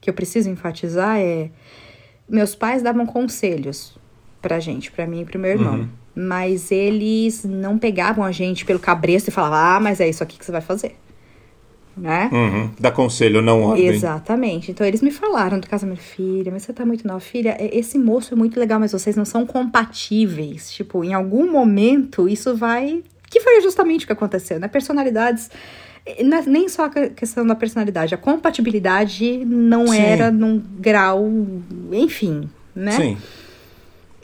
que 0.02 0.10
eu 0.10 0.14
preciso 0.14 0.50
enfatizar 0.50 1.16
é 1.18 1.48
meus 2.34 2.54
pais 2.54 2.82
davam 2.82 3.06
conselhos 3.06 3.96
pra 4.42 4.58
gente, 4.58 4.90
pra 4.90 5.06
mim 5.06 5.22
e 5.22 5.24
pro 5.24 5.38
meu 5.38 5.52
irmão. 5.52 5.74
Uhum. 5.74 5.88
Mas 6.16 6.70
eles 6.70 7.44
não 7.44 7.78
pegavam 7.78 8.24
a 8.24 8.32
gente 8.32 8.64
pelo 8.64 8.78
cabresto 8.78 9.30
e 9.30 9.32
falavam: 9.32 9.58
"Ah, 9.58 9.80
mas 9.80 10.00
é 10.00 10.08
isso 10.08 10.22
aqui 10.22 10.38
que 10.38 10.44
você 10.44 10.52
vai 10.52 10.60
fazer". 10.60 10.96
Né? 11.96 12.28
Uhum. 12.32 12.70
Dá 12.78 12.90
conselho, 12.90 13.40
não 13.40 13.62
ordem. 13.62 13.86
Exatamente. 13.86 14.72
Então 14.72 14.84
eles 14.84 15.00
me 15.00 15.12
falaram 15.12 15.60
do 15.60 15.68
casamento, 15.68 16.00
filha, 16.00 16.50
mas 16.50 16.64
você 16.64 16.72
tá 16.72 16.84
muito 16.84 17.06
nova. 17.06 17.20
Filha, 17.20 17.56
esse 17.60 17.96
moço 17.98 18.34
é 18.34 18.36
muito 18.36 18.58
legal, 18.58 18.80
mas 18.80 18.90
vocês 18.90 19.14
não 19.14 19.24
são 19.24 19.46
compatíveis. 19.46 20.72
Tipo, 20.72 21.04
em 21.04 21.14
algum 21.14 21.50
momento 21.50 22.28
isso 22.28 22.56
vai. 22.56 23.02
Que 23.30 23.40
foi 23.40 23.60
justamente 23.60 24.04
o 24.04 24.06
que 24.08 24.12
aconteceu, 24.12 24.58
né? 24.58 24.66
Personalidades. 24.66 25.50
É 26.06 26.22
Nem 26.46 26.68
só 26.68 26.84
a 26.84 26.90
que- 26.90 27.10
questão 27.10 27.46
da 27.46 27.54
personalidade, 27.54 28.14
a 28.14 28.18
compatibilidade 28.18 29.44
não 29.44 29.88
Sim. 29.88 29.98
era 29.98 30.30
num 30.30 30.62
grau. 30.78 31.26
Enfim, 31.92 32.48
né? 32.74 32.92
Sim. 32.92 33.16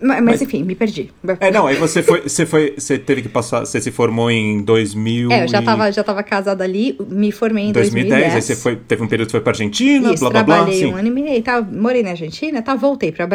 Ma- 0.02 0.14
Mas, 0.14 0.24
Mas- 0.24 0.42
enfim, 0.42 0.62
me 0.64 0.74
perdi. 0.74 1.10
É, 1.40 1.50
não, 1.50 1.66
aí 1.66 1.76
você 1.76 2.02
foi, 2.02 2.22
você 2.22 2.46
foi, 2.46 2.72
você 2.78 2.98
teve 2.98 3.20
que 3.20 3.28
passar, 3.28 3.60
você 3.66 3.78
se 3.82 3.90
formou 3.90 4.30
em 4.30 4.62
2000 4.62 5.30
É, 5.30 5.44
eu 5.44 5.48
já 5.48 5.60
tava, 5.60 5.92
já 5.92 6.02
tava 6.02 6.22
casada 6.22 6.64
ali, 6.64 6.96
me 7.10 7.30
formei 7.30 7.64
em 7.64 7.72
2010, 7.72 8.08
2010. 8.08 8.34
aí 8.34 8.40
você 8.40 8.56
foi, 8.56 8.76
teve 8.76 9.02
um 9.02 9.06
período 9.06 9.26
que 9.28 9.32
foi 9.32 9.42
pra 9.42 9.50
Argentina, 9.52 10.14
Isso, 10.14 10.20
blá 10.20 10.30
blá 10.30 10.42
blá, 10.42 10.54
trabalhei 10.56 10.86
um 10.86 10.96
ano 10.96 11.08
e 11.08 11.10
meio, 11.10 11.42
tá, 11.42 11.60
morei 11.60 12.02
na 12.02 12.10
Argentina, 12.12 12.62
tá, 12.62 12.74
voltei 12.74 13.12
para 13.12 13.26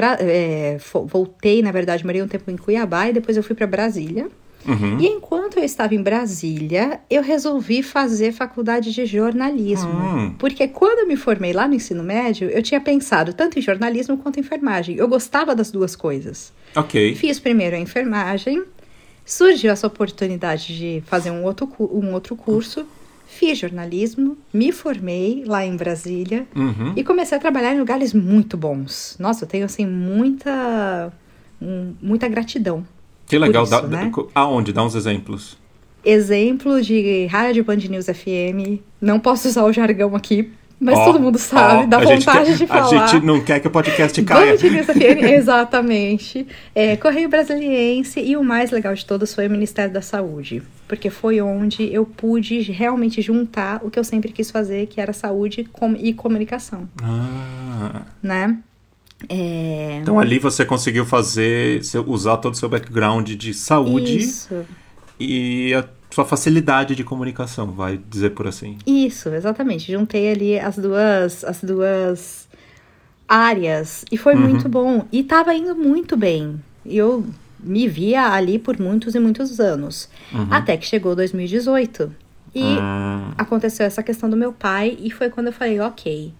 voltei, 1.06 1.62
na 1.62 1.72
verdade, 1.72 2.04
morei 2.04 2.24
um 2.24 2.28
tempo 2.28 2.50
em 2.50 2.58
Cuiabá 2.58 3.10
e 3.10 3.14
depois 3.14 3.38
eu 3.38 3.44
fui 3.44 3.56
para 3.56 3.68
Brasília. 3.68 4.28
Uhum. 4.68 5.00
E 5.00 5.08
enquanto 5.08 5.58
eu 5.58 5.64
estava 5.64 5.94
em 5.94 6.02
Brasília, 6.02 7.00
eu 7.10 7.22
resolvi 7.22 7.84
fazer 7.84 8.32
faculdade 8.32 8.92
de 8.94 9.06
jornalismo. 9.06 9.90
Hum. 9.92 10.36
Porque 10.40 10.68
quando 10.68 11.00
eu 11.00 11.08
me 11.08 11.16
formei 11.16 11.54
lá 11.54 11.68
no 11.68 11.76
ensino 11.76 12.04
médio, 12.04 12.50
eu 12.50 12.62
tinha 12.64 12.82
pensado 12.82 13.34
tanto 13.34 13.60
em 13.60 13.62
jornalismo 13.62 14.18
quanto 14.18 14.38
em 14.38 14.42
enfermagem. 14.42 14.96
Eu 14.96 15.08
gostava 15.08 15.56
das 15.56 15.72
duas 15.72 15.96
coisas. 15.96 16.52
Ok. 16.76 17.16
Fiz 17.16 17.40
primeiro 17.40 17.76
a 17.76 17.80
enfermagem, 17.80 18.64
surgiu 19.24 19.72
essa 19.72 19.88
oportunidade 19.88 20.76
de 20.78 21.04
fazer 21.06 21.32
um 21.32 21.44
outro, 21.44 21.70
um 21.80 22.14
outro 22.14 22.36
curso, 22.36 22.86
fiz 23.28 23.58
jornalismo, 23.58 24.38
me 24.54 24.72
formei 24.72 25.44
lá 25.46 25.66
em 25.66 25.76
Brasília 25.76 26.48
Uhum. 26.56 26.94
e 26.96 27.04
comecei 27.04 27.38
a 27.38 27.42
trabalhar 27.42 27.74
em 27.74 27.80
lugares 27.80 28.14
muito 28.14 28.56
bons. 28.58 29.16
Nossa, 29.20 29.44
eu 29.44 29.48
tenho 29.48 29.66
assim 29.66 29.86
muita 29.86 31.12
um, 31.62 31.94
muita 32.02 32.28
gratidão. 32.28 32.86
Que 33.28 33.38
legal. 33.38 33.64
isso, 33.64 33.72
dá- 33.72 33.82
né? 33.88 34.12
Aonde? 34.34 34.72
Dá 34.74 34.84
uns 34.84 34.96
exemplos. 34.96 35.58
Exemplo 36.04 36.82
de 36.82 37.26
rádio 37.26 37.64
Band 37.64 37.78
News 37.78 38.06
FM. 38.06 38.80
Não 39.02 39.20
posso 39.20 39.48
usar 39.48 39.64
o 39.64 39.74
jargão 39.74 40.16
aqui, 40.16 40.52
mas 40.80 41.00
Ó, 41.00 41.06
todo 41.06 41.20
mundo 41.20 41.40
sabe, 41.40 41.86
ó, 41.86 41.88
dá 41.88 41.98
vontade 41.98 42.50
quer- 42.52 42.58
de 42.58 42.68
falar. 42.68 43.04
A 43.04 43.08
gente 43.08 43.26
não 43.26 43.42
quer 43.42 43.60
que 43.60 43.68
o 43.68 43.72
podcast 43.72 44.22
caia. 44.22 44.56
Band 44.56 44.70
News 44.70 44.86
FM, 44.86 45.24
exatamente. 45.34 46.46
É, 46.76 46.96
Correio 46.96 47.28
Brasiliense 47.28 48.20
e 48.20 48.38
o 48.38 48.44
mais 48.44 48.70
legal 48.70 48.94
de 48.94 49.04
todos 49.04 49.34
foi 49.34 49.48
o 49.48 49.50
Ministério 49.50 49.92
da 49.92 50.02
Saúde. 50.02 50.62
Porque 50.88 51.10
foi 51.10 51.42
onde 51.42 51.92
eu 51.92 52.06
pude 52.06 52.60
realmente 52.62 53.20
juntar 53.20 53.80
o 53.84 53.90
que 53.90 53.98
eu 53.98 54.04
sempre 54.04 54.32
quis 54.32 54.52
fazer, 54.52 54.86
que 54.86 55.02
era 55.02 55.12
saúde 55.14 55.68
e 56.00 56.14
comunicação, 56.14 56.88
Ah, 57.02 58.04
né? 58.22 58.60
É, 59.30 60.00
então 60.02 60.20
ali 60.20 60.40
você 60.40 60.64
conseguiu 60.66 61.06
fazer, 61.06 61.82
usar 62.06 62.38
todo 62.38 62.54
o 62.54 62.58
seu 62.58 62.70
background 62.70 63.30
de 63.32 63.54
saúde 63.54 64.18
Isso, 64.18 64.66
e 65.20 65.74
a 65.74 65.86
sua 66.12 66.26
facilidade 66.26 66.96
de 66.96 67.04
comunicação, 67.04 67.72
vai 67.72 67.98
dizer 68.10 68.32
por 68.32 68.48
assim. 68.48 68.78
isso, 68.86 69.30
exatamente. 69.30 69.92
Juntei 69.92 70.32
ali 70.32 70.60
as 70.60 70.78
duas, 70.78 71.44
as 71.44 71.62
duas 71.64 72.48
áreas 73.28 74.06
e 74.12 74.18
foi 74.18 74.36
Uhum. 74.36 74.42
muito 74.42 74.70
bom. 74.70 75.06
E 75.12 75.24
tava 75.24 75.54
indo 75.54 75.76
muito 75.76 76.16
bem. 76.16 76.60
Eu 76.86 77.26
me 77.60 77.88
via 77.88 78.30
ali 78.32 78.60
por 78.60 78.80
muitos 78.80 79.16
e 79.16 79.20
muitos 79.20 79.60
anos. 79.60 80.08
Uhum. 80.32 80.48
Até 80.52 80.78
que 80.78 80.86
chegou 80.86 81.16
2018. 81.16 82.14
E 82.54 82.62
Hum, 82.64 83.32
aconteceu 83.38 83.86
essa 83.86 84.02
questão 84.04 84.30
do 84.30 84.38
meu 84.38 84.54
pai 84.54 84.98
e 85.02 85.12
foi 85.12 85.30
quando 85.30 85.48
eu 85.48 85.54
falei, 85.54 85.80
ok, 85.80 86.32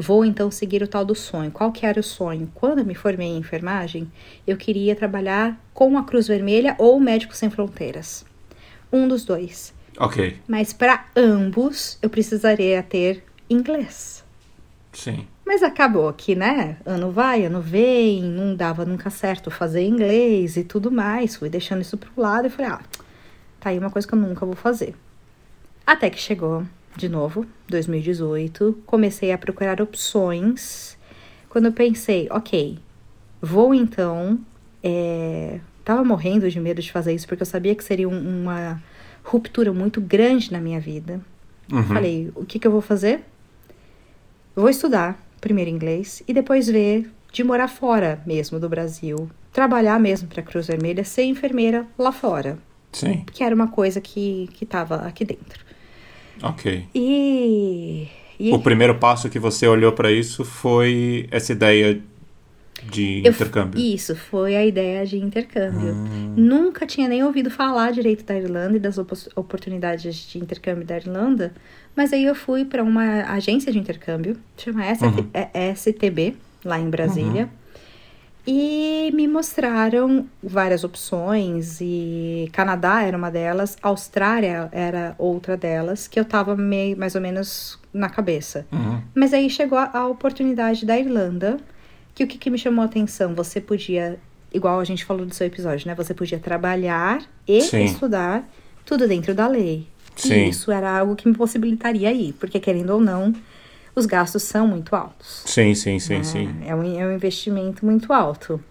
vou 0.00 0.24
então 0.24 0.50
seguir 0.50 0.82
o 0.82 0.88
tal 0.88 1.04
do 1.04 1.14
sonho. 1.14 1.50
Qual 1.50 1.70
que 1.70 1.84
era 1.84 2.00
o 2.00 2.02
sonho? 2.02 2.50
Quando 2.54 2.78
eu 2.78 2.84
me 2.84 2.94
formei 2.94 3.28
em 3.28 3.38
enfermagem, 3.38 4.10
eu 4.46 4.56
queria 4.56 4.96
trabalhar 4.96 5.60
com 5.74 5.98
a 5.98 6.04
Cruz 6.04 6.26
Vermelha 6.26 6.74
ou 6.78 6.98
Médicos 6.98 7.36
Sem 7.36 7.50
Fronteiras. 7.50 8.24
Um 8.90 9.06
dos 9.06 9.24
dois. 9.24 9.74
Ok. 9.98 10.38
Mas 10.48 10.72
para 10.72 11.04
ambos, 11.14 11.98
eu 12.00 12.08
precisaria 12.08 12.82
ter 12.82 13.22
inglês. 13.48 14.24
Sim. 14.92 15.26
Mas 15.44 15.62
acabou 15.62 16.12
que, 16.12 16.34
né? 16.34 16.78
Ano 16.86 17.10
vai, 17.10 17.44
ano 17.44 17.60
vem, 17.60 18.22
não 18.22 18.54
dava 18.54 18.84
nunca 18.84 19.10
certo 19.10 19.50
fazer 19.50 19.82
inglês 19.82 20.56
e 20.56 20.64
tudo 20.64 20.90
mais. 20.90 21.36
Fui 21.36 21.50
deixando 21.50 21.82
isso 21.82 21.98
pro 21.98 22.10
lado 22.16 22.46
e 22.46 22.50
falei, 22.50 22.70
ah, 22.70 22.80
tá 23.58 23.70
aí 23.70 23.78
uma 23.78 23.90
coisa 23.90 24.08
que 24.08 24.14
eu 24.14 24.18
nunca 24.18 24.46
vou 24.46 24.56
fazer. 24.56 24.94
Até 25.86 26.08
que 26.08 26.18
chegou, 26.18 26.64
de 26.96 27.08
novo, 27.08 27.46
2018, 27.68 28.82
comecei 28.86 29.32
a 29.32 29.38
procurar 29.38 29.80
opções. 29.80 30.96
Quando 31.48 31.66
eu 31.66 31.72
pensei, 31.72 32.28
ok, 32.30 32.78
vou 33.40 33.74
então. 33.74 34.38
É... 34.82 35.60
Tava 35.84 36.04
morrendo 36.04 36.48
de 36.50 36.60
medo 36.60 36.80
de 36.80 36.92
fazer 36.92 37.12
isso, 37.14 37.26
porque 37.26 37.42
eu 37.42 37.46
sabia 37.46 37.74
que 37.74 37.82
seria 37.82 38.08
um- 38.08 38.42
uma 38.42 38.80
ruptura 39.24 39.72
muito 39.72 40.00
grande 40.00 40.52
na 40.52 40.60
minha 40.60 40.78
vida. 40.78 41.20
Uhum. 41.72 41.82
Falei, 41.84 42.30
o 42.34 42.44
que, 42.44 42.58
que 42.58 42.66
eu 42.66 42.70
vou 42.70 42.80
fazer? 42.80 43.24
Vou 44.54 44.68
estudar 44.68 45.18
primeiro 45.40 45.70
inglês 45.70 46.22
e 46.28 46.34
depois 46.34 46.68
ver 46.68 47.10
de 47.32 47.42
morar 47.42 47.68
fora 47.68 48.20
mesmo 48.26 48.58
do 48.60 48.68
Brasil. 48.68 49.30
Trabalhar 49.52 49.98
mesmo 49.98 50.28
para 50.28 50.42
Cruz 50.42 50.66
Vermelha, 50.66 51.02
ser 51.04 51.22
enfermeira 51.24 51.86
lá 51.98 52.12
fora. 52.12 52.58
Sim. 52.92 53.24
Que 53.32 53.42
era 53.42 53.54
uma 53.54 53.68
coisa 53.68 54.00
que, 54.00 54.48
que 54.52 54.66
tava 54.66 54.96
aqui 55.06 55.24
dentro. 55.24 55.64
Ok. 56.42 56.84
E. 56.94 58.08
e 58.38 58.52
O 58.52 58.58
primeiro 58.58 58.94
passo 58.96 59.28
que 59.28 59.38
você 59.38 59.66
olhou 59.66 59.92
pra 59.92 60.10
isso 60.10 60.44
foi 60.44 61.26
essa 61.30 61.52
ideia 61.52 62.00
de 62.90 63.22
eu- 63.24 63.30
intercâmbio. 63.32 63.78
Isso, 63.78 64.16
foi 64.16 64.56
a 64.56 64.64
ideia 64.64 65.04
de 65.04 65.18
intercâmbio. 65.18 65.92
Hum. 65.92 66.34
Nunca 66.36 66.86
tinha 66.86 67.06
nem 67.08 67.22
ouvido 67.22 67.50
falar 67.50 67.92
direito 67.92 68.24
da 68.24 68.34
Irlanda 68.36 68.76
e 68.76 68.80
das 68.80 68.96
opos- 68.96 69.28
oportunidades 69.36 70.14
de 70.30 70.38
intercâmbio 70.38 70.84
da 70.86 70.96
Irlanda, 70.96 71.52
mas 71.94 72.12
aí 72.12 72.24
eu 72.24 72.34
fui 72.34 72.64
para 72.64 72.82
uma 72.82 73.22
agência 73.34 73.70
de 73.70 73.78
intercâmbio, 73.78 74.36
chama 74.56 74.84
S- 74.86 75.04
Uhum. 75.04 75.26
é 75.34 75.68
STB, 75.74 76.34
lá 76.64 76.78
em 76.80 76.88
Brasília. 76.88 77.50
E 78.46 79.10
me 79.14 79.28
mostraram 79.28 80.26
várias 80.42 80.82
opções 80.82 81.78
e 81.80 82.48
Canadá 82.52 83.02
era 83.02 83.16
uma 83.16 83.30
delas, 83.30 83.76
Austrália 83.82 84.68
era 84.72 85.14
outra 85.18 85.56
delas, 85.56 86.08
que 86.08 86.18
eu 86.18 86.24
tava 86.24 86.56
meio 86.56 86.96
mais 86.96 87.14
ou 87.14 87.20
menos 87.20 87.78
na 87.92 88.08
cabeça. 88.08 88.66
Uhum. 88.72 89.02
Mas 89.14 89.34
aí 89.34 89.48
chegou 89.50 89.78
a, 89.78 89.90
a 89.92 90.06
oportunidade 90.06 90.86
da 90.86 90.98
Irlanda, 90.98 91.58
que 92.14 92.24
o 92.24 92.26
que, 92.26 92.38
que 92.38 92.50
me 92.50 92.58
chamou 92.58 92.82
a 92.82 92.86
atenção? 92.86 93.34
Você 93.34 93.60
podia, 93.60 94.18
igual 94.52 94.80
a 94.80 94.84
gente 94.84 95.04
falou 95.04 95.26
do 95.26 95.34
seu 95.34 95.46
episódio, 95.46 95.86
né? 95.86 95.94
Você 95.94 96.14
podia 96.14 96.38
trabalhar 96.38 97.22
e 97.46 97.60
Sim. 97.60 97.84
estudar 97.84 98.48
tudo 98.84 99.06
dentro 99.06 99.34
da 99.34 99.46
lei. 99.46 99.86
Sim. 100.16 100.34
E 100.34 100.48
isso 100.50 100.72
era 100.72 100.98
algo 100.98 101.14
que 101.14 101.28
me 101.28 101.34
possibilitaria 101.34 102.12
ir, 102.12 102.32
porque 102.34 102.58
querendo 102.58 102.90
ou 102.90 103.00
não, 103.00 103.34
os 103.94 104.06
gastos 104.06 104.42
são 104.42 104.66
muito 104.66 104.94
altos. 104.94 105.42
Sim, 105.46 105.74
sim, 105.74 105.98
sim, 105.98 106.18
né? 106.18 106.22
sim. 106.22 106.56
É 106.66 106.74
um, 106.74 106.82
é 106.98 107.06
um 107.06 107.12
investimento 107.12 107.84
muito 107.84 108.12
alto. 108.12 108.62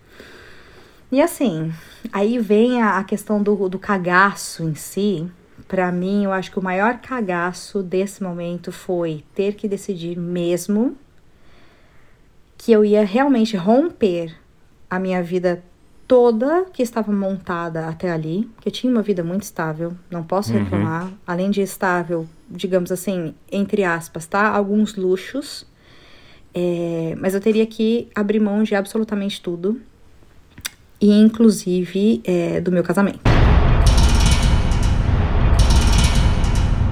E 1.12 1.22
assim, 1.22 1.74
aí 2.12 2.38
vem 2.38 2.82
a, 2.82 2.98
a 2.98 3.04
questão 3.04 3.42
do, 3.42 3.68
do 3.68 3.80
cagaço 3.80 4.64
em 4.64 4.76
si. 4.76 5.30
Pra 5.68 5.92
mim, 5.92 6.24
eu 6.24 6.32
acho 6.32 6.52
que 6.52 6.60
o 6.60 6.64
maior 6.64 7.00
cagaço 7.00 7.84
desse 7.84 8.24
momento 8.24 8.72
foi 8.72 9.24
ter 9.34 9.56
que 9.56 9.68
decidir 9.68 10.18
mesmo 10.18 10.96
que 12.58 12.72
eu 12.72 12.84
ia 12.84 13.06
realmente 13.06 13.56
romper 13.56 14.36
a 14.90 15.00
minha 15.00 15.24
vida 15.24 15.64
toda 16.10 16.66
que 16.74 16.82
estava 16.82 17.12
montada 17.12 17.88
até 17.88 18.10
ali, 18.10 18.50
que 18.60 18.68
eu 18.68 18.72
tinha 18.72 18.92
uma 18.92 19.04
vida 19.04 19.24
muito 19.24 19.44
estável, 19.44 19.94
não 20.10 20.24
posso 20.24 20.52
Uhum. 20.52 20.64
reclamar. 20.64 21.08
Além 21.26 21.52
de 21.52 21.62
estável, 21.62 22.26
digamos 22.50 22.92
assim, 22.92 23.36
entre 23.52 23.84
aspas, 23.84 24.26
tá? 24.26 24.50
Alguns 24.50 24.96
luxos. 24.96 25.68
É, 26.52 27.16
mas 27.22 27.36
eu 27.36 27.40
teria 27.40 27.64
que 27.68 28.10
abrir 28.16 28.40
mão 28.40 28.64
de 28.64 28.74
absolutamente 28.74 29.40
tudo. 29.40 29.80
E 31.00 31.12
inclusive 31.12 32.22
é, 32.26 32.60
do 32.60 32.72
meu 32.72 32.84
casamento. 32.84 33.20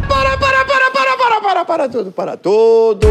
Para, 0.08 0.38
para, 0.38 0.63
para, 0.63 0.91
para, 0.91 1.17
para, 1.17 1.41
para, 1.41 1.65
para 1.65 1.89
tudo, 1.89 2.12
para 2.12 2.38
tudo. 2.38 3.08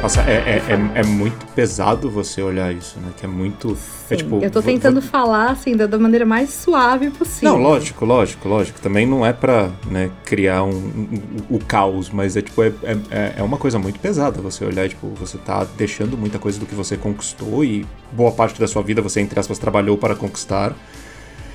Nossa, 0.00 0.22
é, 0.22 0.34
é, 0.34 0.62
é, 0.96 1.00
é 1.00 1.02
muito 1.02 1.44
pesado 1.54 2.08
você 2.08 2.40
olhar 2.40 2.72
isso, 2.72 3.00
né? 3.00 3.08
Que 3.16 3.26
é 3.26 3.28
muito. 3.28 3.76
é 4.08 4.14
tipo, 4.14 4.38
eu 4.40 4.48
tô 4.50 4.62
tentando 4.62 5.00
vo- 5.00 5.08
falar 5.08 5.50
assim 5.50 5.76
da, 5.76 5.86
da 5.86 5.98
maneira 5.98 6.24
mais 6.24 6.50
suave 6.50 7.10
possível. 7.10 7.50
Não, 7.54 7.58
lógico, 7.60 8.04
lógico, 8.04 8.48
lógico. 8.48 8.80
Também 8.80 9.04
não 9.04 9.26
é 9.26 9.32
pra 9.32 9.70
né, 9.90 10.08
criar 10.24 10.62
um, 10.62 10.70
um- 10.70 11.20
o 11.50 11.58
caos, 11.58 12.10
mas 12.10 12.36
é 12.36 12.42
tipo, 12.42 12.62
é, 12.62 12.72
é, 13.10 13.34
é 13.38 13.42
uma 13.42 13.56
coisa 13.56 13.76
muito 13.76 13.98
pesada 13.98 14.40
você 14.40 14.64
olhar, 14.64 14.88
tipo, 14.88 15.08
você 15.18 15.36
tá 15.36 15.66
deixando 15.76 16.16
muita 16.16 16.38
coisa 16.38 16.60
do 16.60 16.64
que 16.66 16.76
você 16.76 16.96
conquistou 16.96 17.64
e 17.64 17.84
boa 18.12 18.30
parte 18.30 18.60
da 18.60 18.68
sua 18.68 18.82
vida 18.84 19.02
você, 19.02 19.20
entre 19.20 19.38
aspas, 19.40 19.58
trabalhou 19.58 19.98
para 19.98 20.14
conquistar. 20.14 20.76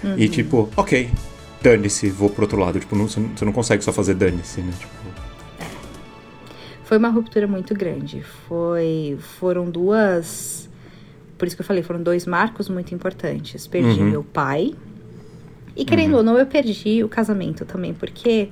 Uhum. 0.04 0.16
E 0.18 0.28
tipo, 0.28 0.70
ok, 0.76 1.10
dane-se, 1.62 2.10
vou 2.10 2.30
pro 2.30 2.42
outro 2.44 2.60
lado. 2.60 2.78
Tipo, 2.78 2.94
não- 2.94 3.08
você 3.08 3.46
não 3.46 3.54
consegue 3.54 3.82
só 3.86 3.94
fazer 3.94 4.16
dane-se, 4.16 4.60
né? 4.60 4.74
Tipo, 4.78 4.92
Foi 6.84 6.98
uma 6.98 7.10
ruptura 7.10 7.48
muito 7.48 7.74
grande. 7.74 8.22
Foi, 8.48 9.18
foram 9.20 9.70
duas, 9.70 10.70
por 11.38 11.48
isso 11.48 11.56
que 11.56 11.62
eu 11.62 11.66
falei, 11.66 11.82
foram 11.84 12.02
dois 12.04 12.26
marcos 12.26 12.68
muito 12.70 12.94
importantes. 12.94 13.66
Perdi 13.68 14.00
Uhum. 14.02 14.10
meu 14.10 14.24
pai 14.24 14.74
e 15.76 15.86
querendo 15.86 16.18
ou 16.18 16.24
não, 16.24 16.38
eu 16.38 16.46
perdi 16.46 17.04
o 17.04 17.10
casamento 17.10 17.66
também, 17.66 17.94
porque 17.94 18.50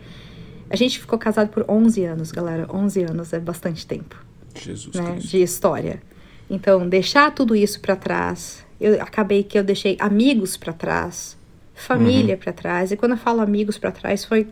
a 0.70 0.76
gente 0.76 1.00
ficou 1.00 1.20
casado 1.20 1.50
por 1.50 1.66
11 1.68 2.04
anos, 2.04 2.32
galera. 2.32 2.68
11 2.74 3.04
anos 3.04 3.34
é 3.34 3.40
bastante 3.40 3.86
tempo. 3.86 4.16
Jesus 4.56 4.96
né, 4.96 5.12
Cristo. 5.12 5.30
de 5.30 5.42
história. 5.42 6.02
Então, 6.50 6.88
deixar 6.88 7.32
tudo 7.32 7.56
isso 7.56 7.80
pra 7.80 7.96
trás, 7.96 8.66
eu 8.80 9.02
acabei 9.02 9.44
que 9.44 9.58
eu 9.58 9.64
deixei 9.64 9.96
amigos 10.00 10.58
pra 10.58 10.74
trás, 10.74 11.38
família 11.74 12.36
pra 12.36 12.52
trás. 12.52 12.92
E 12.92 12.98
quando 12.98 13.12
eu 13.14 13.18
falo 13.18 13.42
amigos 13.42 13.78
pra 13.78 13.92
trás, 13.92 14.26
foi 14.26 14.48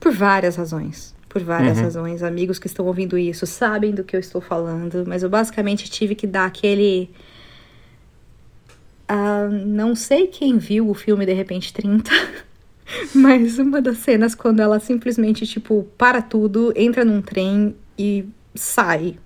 por 0.00 0.12
várias 0.12 0.56
razões. 0.56 1.13
Por 1.34 1.42
várias 1.42 1.80
razões. 1.80 2.22
Amigos 2.22 2.60
que 2.60 2.68
estão 2.68 2.86
ouvindo 2.86 3.18
isso 3.18 3.44
sabem 3.44 3.92
do 3.92 4.04
que 4.04 4.14
eu 4.14 4.20
estou 4.20 4.40
falando, 4.40 5.04
mas 5.04 5.24
eu 5.24 5.28
basicamente 5.28 5.90
tive 5.90 6.14
que 6.14 6.28
dar 6.28 6.44
aquele. 6.44 7.10
Ah, 9.08 9.48
não 9.48 9.96
sei 9.96 10.28
quem 10.28 10.58
viu 10.58 10.88
o 10.88 10.94
filme 10.94 11.26
De 11.26 11.32
Repente 11.32 11.74
30, 11.74 12.08
mas 13.12 13.58
uma 13.58 13.82
das 13.82 13.98
cenas 13.98 14.32
quando 14.32 14.60
ela 14.60 14.78
simplesmente, 14.78 15.44
tipo, 15.44 15.88
para 15.98 16.22
tudo, 16.22 16.72
entra 16.76 17.04
num 17.04 17.20
trem 17.20 17.74
e 17.98 18.24
sai. 18.54 19.18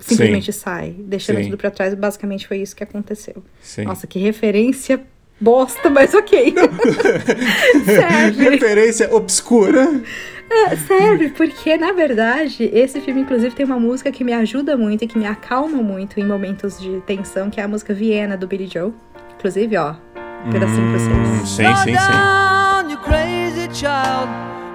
Simplesmente 0.00 0.52
sai, 0.52 0.90
deixando 0.90 1.36
Sim. 1.36 1.44
tudo 1.44 1.56
pra 1.56 1.70
trás. 1.70 1.94
Basicamente 1.94 2.48
foi 2.48 2.58
isso 2.58 2.74
que 2.74 2.82
aconteceu. 2.82 3.44
Sim. 3.62 3.84
Nossa, 3.84 4.08
que 4.08 4.18
referência 4.18 5.06
bosta, 5.40 5.88
mas 5.90 6.14
ok. 6.14 6.54
serve. 7.84 8.50
Referência 8.50 9.14
obscura. 9.14 10.00
É, 10.50 10.76
serve, 10.76 11.28
porque 11.30 11.76
na 11.76 11.92
verdade, 11.92 12.70
esse 12.72 13.00
filme, 13.00 13.20
inclusive, 13.20 13.54
tem 13.54 13.66
uma 13.66 13.78
música 13.78 14.10
que 14.10 14.24
me 14.24 14.32
ajuda 14.32 14.76
muito 14.76 15.04
e 15.04 15.06
que 15.06 15.18
me 15.18 15.26
acalma 15.26 15.82
muito 15.82 16.18
em 16.18 16.24
momentos 16.26 16.80
de 16.80 17.00
tensão, 17.06 17.50
que 17.50 17.60
é 17.60 17.64
a 17.64 17.68
música 17.68 17.92
Viena 17.92 18.36
do 18.36 18.46
Billy 18.46 18.66
Joe. 18.72 18.92
Inclusive, 19.38 19.76
ó, 19.76 19.94
um 20.46 20.50
pedacinho 20.50 20.90
pra 20.90 20.98
Hum, 21.00 21.38
vocês. 21.40 21.48
sim, 21.48 21.62
Slow 21.62 21.76
sim, 21.76 21.84
sim. 21.84 21.92
down, 21.92 22.90
you 22.90 22.98
crazy 22.98 23.68
child. 23.74 24.28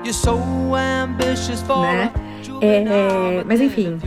You're 0.03 0.13
so 0.13 0.39
ambitious 0.75 1.61
for 1.63 1.81
Né? 1.81 2.11
a 2.13 2.23
É, 2.65 3.43
mas 3.45 3.59
enfim, 3.61 3.97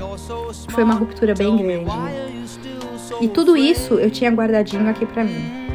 foi 0.71 0.85
uma 0.85 0.95
ruptura 0.95 1.35
bem 1.35 1.57
grande. 1.57 1.91
E 3.21 3.29
tudo 3.29 3.57
isso 3.57 3.95
eu 3.95 4.11
tinha 4.11 4.31
guardadinho 4.31 4.89
aqui 4.89 5.05
pra 5.05 5.25
mim. 5.25 5.66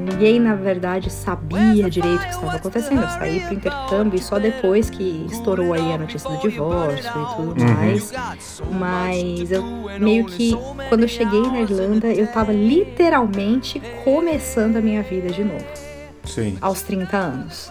Ninguém, 0.00 0.40
na 0.40 0.54
verdade, 0.54 1.10
sabia 1.10 1.90
direito 1.90 2.22
o 2.22 2.24
que 2.24 2.34
estava 2.34 2.56
acontecendo. 2.56 3.02
Eu 3.02 3.08
saí 3.08 3.40
pro 3.40 3.54
intercâmbio 3.54 4.18
e 4.18 4.22
só 4.22 4.38
depois 4.38 4.88
que 4.88 5.26
estourou 5.30 5.74
aí 5.74 5.92
a 5.92 5.98
notícia 5.98 6.28
do 6.30 6.38
divórcio 6.38 7.10
e 7.10 7.36
tudo 7.36 7.64
mais. 7.64 8.12
Mas 8.70 9.52
eu 9.52 9.62
meio 9.98 10.24
que, 10.24 10.56
quando 10.88 11.02
eu 11.02 11.08
cheguei 11.08 11.42
na 11.42 11.60
Irlanda, 11.60 12.08
eu 12.08 12.26
tava 12.26 12.52
literalmente 12.52 13.80
começando 14.02 14.76
a 14.76 14.80
minha 14.80 15.02
vida 15.02 15.28
de 15.28 15.44
novo. 15.44 15.66
Sim. 16.24 16.56
Aos 16.60 16.82
30 16.82 17.16
anos. 17.16 17.70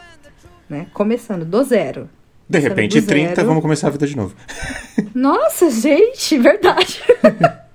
Né? 0.69 0.85
Começando 0.93 1.43
do 1.45 1.63
zero. 1.63 2.09
De 2.47 2.59
repente, 2.59 3.01
do 3.01 3.07
30, 3.07 3.35
zero. 3.35 3.47
vamos 3.47 3.61
começar 3.61 3.87
a 3.87 3.91
vida 3.91 4.05
de 4.05 4.15
novo. 4.15 4.35
Nossa, 5.13 5.69
gente, 5.69 6.37
verdade. 6.37 7.01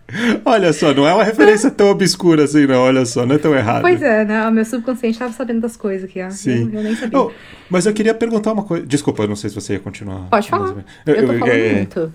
Olha 0.45 0.73
só, 0.73 0.95
não 0.95 1.07
é 1.07 1.15
uma 1.15 1.25
referência 1.25 1.71
tão 1.71 1.89
obscura 1.91 2.45
assim, 2.45 2.67
não. 2.67 2.81
Olha 2.81 3.05
só, 3.05 3.27
não 3.27 3.35
é 3.35 3.39
tão 3.39 3.55
errado. 3.55 3.83
Pois 3.83 4.01
é, 4.03 4.25
né? 4.25 4.47
O 4.47 4.53
meu 4.53 4.65
subconsciente 4.65 5.19
tava 5.19 5.33
sabendo 5.33 5.61
das 5.61 5.77
coisas 5.77 6.09
aqui, 6.09 6.23
ó. 6.23 6.31
Sim. 6.31 6.71
Eu, 6.73 6.79
eu 6.79 6.83
nem 6.83 6.97
sabia. 6.97 7.19
Oh, 7.19 7.31
mas 7.69 7.87
eu 7.87 7.93
queria 7.93 8.15
perguntar 8.15 8.53
uma 8.53 8.63
coisa. 8.63 8.87
Desculpa, 8.87 9.25
eu 9.25 9.29
não 9.29 9.37
sei 9.37 9.51
se 9.51 9.55
você 9.55 9.75
ia 9.75 9.81
continuar. 9.81 10.29
Pode 10.31 10.49
falar. 10.49 10.69
menos. 10.69 10.85
Eu, 11.07 11.27
tô 11.27 11.39
falando 11.39 11.49
é- 11.49 11.73
muito. 11.75 12.15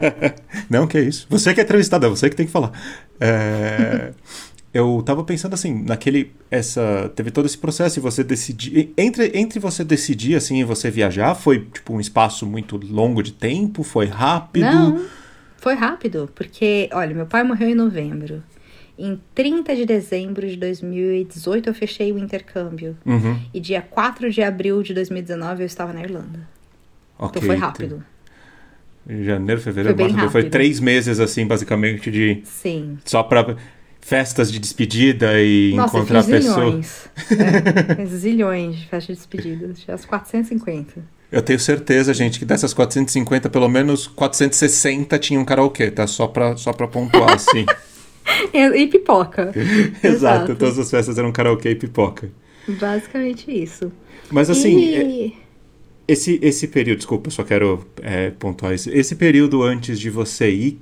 Não, 0.68 0.86
que 0.86 0.98
é 0.98 1.02
isso. 1.02 1.26
Você 1.30 1.54
que 1.54 1.60
é 1.60 1.64
entrevistada, 1.64 2.06
é 2.06 2.10
você 2.10 2.28
que 2.28 2.36
tem 2.36 2.46
que 2.46 2.52
falar. 2.52 2.72
É, 3.20 4.12
eu 4.72 5.02
tava 5.04 5.22
pensando 5.24 5.54
assim, 5.54 5.82
naquele. 5.84 6.32
Essa. 6.50 7.10
Teve 7.14 7.30
todo 7.30 7.46
esse 7.46 7.58
processo 7.58 7.98
e 7.98 8.02
você 8.02 8.24
decidir. 8.24 8.92
Entre, 8.96 9.30
entre 9.34 9.60
você 9.60 9.84
decidir 9.84 10.34
assim 10.34 10.60
e 10.60 10.64
você 10.64 10.90
viajar, 10.90 11.34
foi 11.34 11.60
tipo 11.72 11.92
um 11.94 12.00
espaço 12.00 12.46
muito 12.46 12.80
longo 12.90 13.22
de 13.22 13.32
tempo? 13.32 13.82
Foi 13.82 14.06
rápido? 14.06 14.64
Não, 14.64 15.04
foi 15.58 15.74
rápido, 15.74 16.30
porque, 16.34 16.88
olha, 16.92 17.14
meu 17.14 17.26
pai 17.26 17.42
morreu 17.42 17.68
em 17.68 17.74
novembro. 17.74 18.42
Em 18.98 19.20
30 19.34 19.76
de 19.76 19.84
dezembro 19.86 20.48
de 20.48 20.56
2018 20.56 21.68
eu 21.68 21.74
fechei 21.74 22.10
o 22.10 22.18
intercâmbio. 22.18 22.96
Uhum. 23.04 23.38
E 23.52 23.60
dia 23.60 23.80
4 23.82 24.30
de 24.30 24.42
abril 24.42 24.82
de 24.82 24.94
2019 24.94 25.62
eu 25.62 25.66
estava 25.66 25.92
na 25.92 26.00
Irlanda. 26.02 26.40
Ok, 27.18 27.38
Então 27.38 27.42
foi 27.42 27.56
rápido. 27.56 28.02
Janeiro, 29.08 29.60
fevereiro, 29.60 29.96
Foi 29.96 30.08
março, 30.12 30.30
foi 30.30 30.50
três 30.50 30.80
meses, 30.80 31.18
assim, 31.18 31.46
basicamente, 31.46 32.10
de. 32.10 32.40
Sim. 32.44 32.98
Só 33.04 33.22
pra 33.22 33.56
festas 34.00 34.50
de 34.52 34.58
despedida 34.58 35.40
e 35.40 35.74
Nossa, 35.74 35.96
encontrar 35.96 36.24
pessoas. 36.24 37.10
zilhões. 37.28 37.98
É, 37.98 38.04
zilhões 38.06 38.76
de 38.76 38.86
festa 38.86 39.12
de 39.12 39.18
despedida. 39.18 39.72
Tinha 39.72 39.94
as 39.94 40.04
450. 40.04 41.02
Eu 41.30 41.42
tenho 41.42 41.58
certeza, 41.58 42.14
gente, 42.14 42.38
que 42.38 42.44
dessas 42.44 42.72
450, 42.72 43.50
pelo 43.50 43.68
menos 43.68 44.06
460 44.06 45.18
tinham 45.18 45.44
karaokê, 45.44 45.90
tá? 45.90 46.06
Só 46.06 46.26
pra, 46.26 46.56
só 46.56 46.72
pra 46.72 46.88
pontuar, 46.88 47.32
assim. 47.34 47.66
E, 48.52 48.86
pipoca. 48.86 49.52
Exato, 50.02 50.54
todas 50.54 50.78
as 50.78 50.90
festas 50.90 51.18
eram 51.18 51.30
karaokê 51.30 51.70
e 51.70 51.74
pipoca. 51.74 52.30
Basicamente 52.66 53.50
isso. 53.50 53.92
Mas 54.30 54.50
assim, 54.50 54.94
é- 54.94 55.02
e... 55.04 55.34
esse, 56.06 56.38
esse 56.42 56.68
período, 56.68 56.98
desculpa, 56.98 57.30
só 57.30 57.42
quero 57.42 57.86
é, 58.02 58.30
pontuar 58.30 58.74
isso. 58.74 58.90
Esse 58.90 59.14
período 59.14 59.62
antes 59.62 59.98
de 59.98 60.10
você 60.10 60.50
ir, 60.50 60.80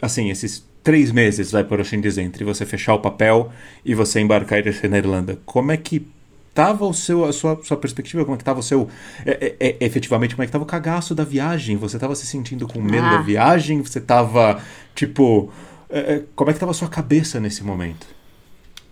assim, 0.00 0.30
esses 0.30 0.64
três 0.82 1.10
meses, 1.12 1.50
vai 1.52 1.64
por 1.64 1.80
assim 1.80 2.00
dizer, 2.00 2.22
entre 2.22 2.44
você 2.44 2.64
fechar 2.64 2.94
o 2.94 3.00
papel 3.00 3.50
e 3.84 3.94
você 3.94 4.20
embarcar 4.20 4.58
e 4.58 4.62
descer 4.62 4.88
na 4.88 4.98
Irlanda, 4.98 5.38
como 5.44 5.72
é 5.72 5.76
que 5.76 6.06
tava 6.54 6.84
o 6.84 6.92
seu, 6.92 7.24
a 7.24 7.32
sua, 7.32 7.60
sua 7.62 7.76
perspectiva? 7.76 8.24
Como 8.24 8.34
é 8.34 8.38
que 8.38 8.44
tava 8.44 8.60
o 8.60 8.62
seu, 8.62 8.88
é, 9.24 9.56
é, 9.60 9.66
é, 9.68 9.84
efetivamente, 9.86 10.34
como 10.34 10.42
é 10.42 10.46
que 10.46 10.52
tava 10.52 10.64
o 10.64 10.66
cagaço 10.66 11.14
da 11.14 11.24
viagem? 11.24 11.76
Você 11.76 11.98
tava 11.98 12.14
se 12.14 12.26
sentindo 12.26 12.66
com 12.66 12.80
medo 12.80 13.06
Ah. 13.06 13.16
da 13.16 13.22
viagem? 13.22 13.82
Você 13.82 14.00
tava, 14.00 14.60
tipo, 14.94 15.50
é, 15.88 15.98
é, 15.98 16.22
como 16.34 16.50
é 16.50 16.52
que 16.54 16.60
tava 16.60 16.72
a 16.72 16.74
sua 16.74 16.88
cabeça 16.88 17.38
nesse 17.40 17.62
momento? 17.64 18.06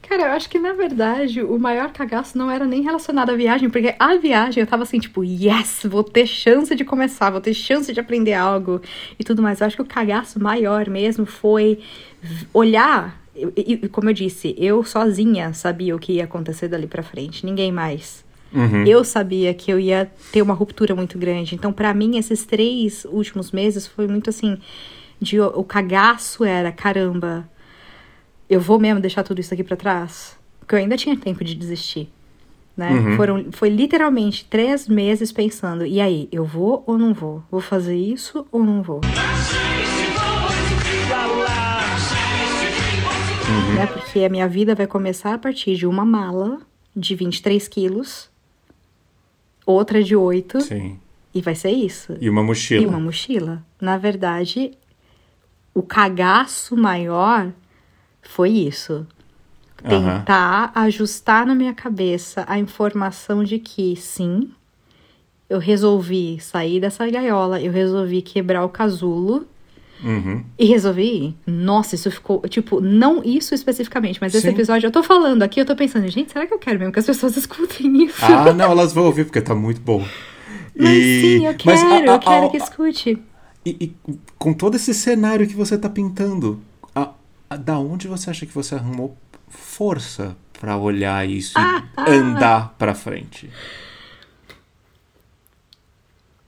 Cara, 0.09 0.23
eu 0.23 0.33
acho 0.33 0.49
que 0.49 0.59
na 0.59 0.73
verdade 0.73 1.43
o 1.43 1.59
maior 1.59 1.93
cagaço 1.93 2.39
não 2.39 2.51
era 2.51 2.65
nem 2.65 2.81
relacionado 2.81 3.29
à 3.29 3.37
viagem, 3.37 3.69
porque 3.69 3.95
a 3.99 4.17
viagem 4.17 4.63
eu 4.63 4.67
tava 4.67 4.83
assim, 4.85 4.99
tipo, 4.99 5.23
yes, 5.23 5.81
vou 5.85 6.03
ter 6.03 6.27
chance 6.27 6.75
de 6.75 6.83
começar, 6.83 7.29
vou 7.29 7.43
ter 7.43 7.53
chance 7.53 7.93
de 7.93 8.01
aprender 8.01 8.33
algo 8.33 8.81
e 9.19 9.23
tudo 9.23 9.43
mais. 9.43 9.61
Eu 9.61 9.67
acho 9.67 9.77
que 9.77 9.83
o 9.83 9.85
cagaço 9.85 10.43
maior 10.43 10.89
mesmo 10.89 11.27
foi 11.27 11.81
olhar, 12.55 13.18
e, 13.57 13.89
como 13.89 14.11
eu 14.11 14.15
disse, 14.15 14.55
eu 14.59 14.85
sozinha 14.85 15.53
sabia 15.53 15.95
o 15.95 15.99
que 15.99 16.15
ia 16.15 16.25
acontecer 16.25 16.69
dali 16.69 16.87
pra 16.87 17.03
frente, 17.03 17.45
ninguém 17.45 17.71
mais. 17.71 18.25
Uhum. 18.53 18.85
Eu 18.87 19.05
sabia 19.05 19.53
que 19.53 19.71
eu 19.71 19.79
ia 19.79 20.11
ter 20.33 20.43
uma 20.43 20.55
ruptura 20.55 20.95
muito 20.95 21.19
grande. 21.19 21.55
Então, 21.55 21.73
pra 21.73 21.93
mim, 21.93 22.17
esses 22.17 22.45
três 22.45 23.05
últimos 23.05 23.53
meses 23.53 23.87
foi 23.87 24.07
muito 24.07 24.31
assim. 24.31 24.59
De, 25.21 25.41
o 25.41 25.65
cagaço 25.65 26.45
era, 26.45 26.71
caramba, 26.71 27.49
eu 28.49 28.61
vou 28.61 28.79
mesmo 28.79 29.01
deixar 29.01 29.23
tudo 29.23 29.41
isso 29.41 29.53
aqui 29.53 29.65
pra 29.65 29.77
trás? 29.77 30.39
Porque 30.61 30.75
eu 30.75 30.79
ainda 30.79 30.97
tinha 30.97 31.17
tempo 31.17 31.45
de 31.45 31.55
desistir. 31.55 32.09
Né? 32.77 32.91
Uhum. 32.91 33.17
Foram, 33.17 33.47
foi 33.51 33.69
literalmente 33.69 34.45
três 34.45 34.87
meses 34.87 35.33
pensando, 35.33 35.85
e 35.85 36.01
aí, 36.01 36.29
eu 36.31 36.45
vou 36.45 36.85
ou 36.87 36.97
não 36.97 37.13
vou? 37.13 37.43
Vou 37.51 37.61
fazer 37.61 37.97
isso 37.97 38.47
ou 38.53 38.63
não 38.63 38.83
vou? 38.83 39.01
Né? 43.79 43.87
Porque 43.87 44.25
a 44.25 44.29
minha 44.29 44.49
vida 44.49 44.75
vai 44.75 44.87
começar 44.87 45.35
a 45.35 45.39
partir 45.39 45.77
de 45.77 45.87
uma 45.87 46.05
mala 46.05 46.61
de 46.97 47.15
23 47.15 47.69
quilos, 47.69 48.29
outra 49.65 50.03
de 50.03 50.17
8, 50.17 50.61
Sim. 50.63 50.99
e 51.33 51.41
vai 51.41 51.55
ser 51.55 51.71
isso. 51.71 52.17
E 52.21 52.29
uma 52.29 52.43
mochila. 52.43 52.83
E 52.83 52.87
uma 52.87 52.99
mochila. 52.99 53.65
Na 53.81 53.97
verdade, 53.97 54.73
o 55.73 55.83
cagaço 55.83 56.77
maior 56.77 57.53
foi 58.21 58.51
isso. 58.51 59.07
Tentar 59.77 60.73
ajustar 60.75 61.47
na 61.47 61.55
minha 61.55 61.73
cabeça 61.73 62.45
a 62.49 62.59
informação 62.59 63.45
de 63.45 63.61
que 63.61 63.95
sim, 63.95 64.51
eu 65.49 65.61
resolvi 65.61 66.41
sair 66.41 66.81
dessa 66.81 67.09
gaiola, 67.09 67.61
eu 67.61 67.71
resolvi 67.71 68.21
quebrar 68.23 68.65
o 68.65 68.69
casulo 68.69 69.47
Uhum. 70.03 70.45
e 70.59 70.65
resolvi. 70.67 71.37
Nossa, 71.47 71.95
isso 71.95 72.11
ficou, 72.11 72.41
tipo, 72.49 72.81
não 72.81 73.23
isso 73.25 73.55
especificamente, 73.55 74.19
mas 74.21 74.35
esse 74.35 74.47
Sim. 74.47 74.53
episódio 74.53 74.87
eu 74.87 74.91
tô 74.93 75.03
falando 75.03 75.43
aqui, 75.43 75.61
eu 75.61 75.67
tô 75.67 75.75
pensando, 75.75 76.07
gente, 76.09 76.31
será 76.33 76.47
que 76.47 76.55
eu 76.55 76.59
quero 76.59 76.79
mesmo 76.79 76.93
que 76.93 76.99
as 77.01 77.07
pessoas 77.07 77.35
escutem 77.39 78.05
isso? 78.05 78.25
Ah, 78.25 78.53
não, 78.53 78.71
elas 78.71 78.93
vão 78.93 79.05
ouvir 79.05 79.25
porque 79.25 79.41
tá 79.41 79.55
muito 79.55 79.81
bom. 79.81 80.07
mas 80.77 80.89
E- 80.91 81.21
sim, 81.21 81.47
eu 81.47 81.55
mas 81.65 81.83
quero, 81.83 82.11
a- 82.11 82.13
a- 82.13 82.17
eu 82.17 82.19
quero 82.21 82.47
a- 82.47 82.51
que 82.51 82.57
escute. 82.57 83.19
E, 83.67 83.71
e 84.07 84.17
com 84.39 84.53
todo 84.55 84.77
esse 84.77 84.95
cenário 84.95 85.47
que 85.49 85.55
você 85.55 85.77
tá 85.77 85.89
pintando, 85.89 86.63
da 87.65 87.79
onde 87.79 88.07
você 88.07 88.29
acha 88.31 88.45
que 88.45 88.53
você 88.53 88.75
arrumou 88.75 89.17
força 89.49 90.37
pra 90.61 90.77
olhar 90.77 91.27
isso 91.29 91.55
Ah, 91.57 91.83
e 92.07 92.11
andar 92.11 92.75
pra 92.79 92.95
frente? 92.95 93.49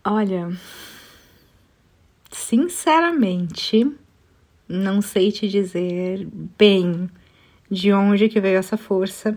Olha, 0.04 0.50
sinceramente, 2.30 3.90
não 4.68 5.00
sei 5.02 5.32
te 5.32 5.48
dizer 5.48 6.26
bem 6.58 7.08
de 7.70 7.92
onde 7.92 8.28
que 8.28 8.40
veio 8.40 8.58
essa 8.58 8.76
força. 8.76 9.36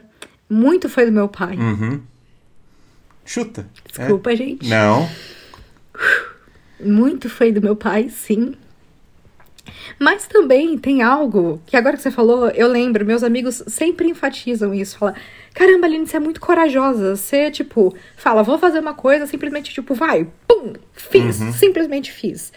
Muito 0.50 0.90
foi 0.90 1.06
do 1.06 1.12
meu 1.12 1.28
pai. 1.28 1.56
Uhum. 1.58 2.02
Chuta. 3.26 3.68
Desculpa, 3.88 4.32
É? 4.34 4.36
gente. 4.36 4.68
Não. 4.70 5.10
Muito 6.80 7.30
foi 7.30 7.52
do 7.52 7.62
meu 7.62 7.76
pai, 7.76 8.10
sim. 8.10 8.56
Mas 9.98 10.28
também 10.28 10.78
tem 10.78 11.02
algo 11.02 11.62
que 11.66 11.78
agora 11.78 11.96
que 11.96 12.04
você 12.04 12.12
falou, 12.12 12.50
eu 12.50 12.68
lembro, 12.68 13.06
meus 13.06 13.24
amigos 13.24 13.64
sempre 13.68 14.10
enfatizam 14.10 14.74
isso. 14.74 14.98
Fala, 14.98 15.16
caramba, 15.54 15.86
Aline, 15.88 16.06
você 16.08 16.18
é 16.18 16.20
muito 16.20 16.42
corajosa. 16.42 17.16
Você, 17.16 17.50
tipo, 17.52 17.96
fala, 18.18 18.44
vou 18.44 18.58
fazer 18.58 18.80
uma 18.80 18.94
coisa, 18.94 19.26
simplesmente, 19.26 19.74
tipo, 19.74 19.94
vai, 19.94 20.28
pum, 20.48 20.74
fiz, 20.94 21.36
simplesmente 21.58 22.12
fiz. 22.12 22.52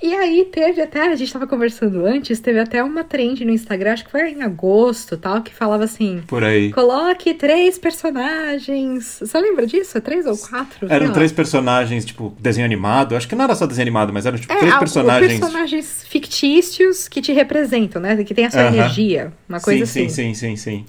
E 0.00 0.14
aí 0.14 0.44
teve 0.44 0.80
até, 0.80 1.08
a 1.08 1.16
gente 1.16 1.32
tava 1.32 1.44
conversando 1.46 2.06
antes, 2.06 2.38
teve 2.38 2.60
até 2.60 2.80
uma 2.84 3.02
trend 3.02 3.44
no 3.44 3.50
Instagram, 3.50 3.94
acho 3.94 4.04
que 4.04 4.10
foi 4.12 4.30
em 4.30 4.42
agosto 4.42 5.16
tal, 5.16 5.42
que 5.42 5.52
falava 5.52 5.82
assim. 5.82 6.22
Por 6.28 6.44
aí. 6.44 6.70
Coloque 6.72 7.34
três 7.34 7.78
personagens. 7.80 9.18
Você 9.20 9.40
lembra 9.40 9.66
disso? 9.66 9.98
É 9.98 10.00
três 10.00 10.24
ou 10.24 10.36
quatro? 10.36 10.86
Eram 10.88 11.12
três 11.12 11.32
personagens, 11.32 12.04
tipo, 12.04 12.32
desenho 12.38 12.64
animado. 12.64 13.16
Acho 13.16 13.26
que 13.28 13.34
não 13.34 13.44
era 13.44 13.54
só 13.56 13.66
desenho 13.66 13.84
animado, 13.84 14.12
mas 14.12 14.24
eram, 14.24 14.38
tipo, 14.38 14.52
É, 14.52 14.56
três 14.58 14.72
a- 14.74 14.78
personagens. 14.78 15.40
personagens 15.40 16.04
fictícios 16.08 17.08
que 17.08 17.20
te 17.20 17.32
representam, 17.32 18.00
né? 18.00 18.22
Que 18.22 18.34
tem 18.34 18.46
a 18.46 18.50
sua 18.52 18.66
energia, 18.66 19.32
uma 19.48 19.60
coisa 19.60 19.84
sim, 19.84 20.06
assim. 20.06 20.08
sim, 20.08 20.34
sim, 20.34 20.56
sim, 20.56 20.56
sim. 20.56 20.86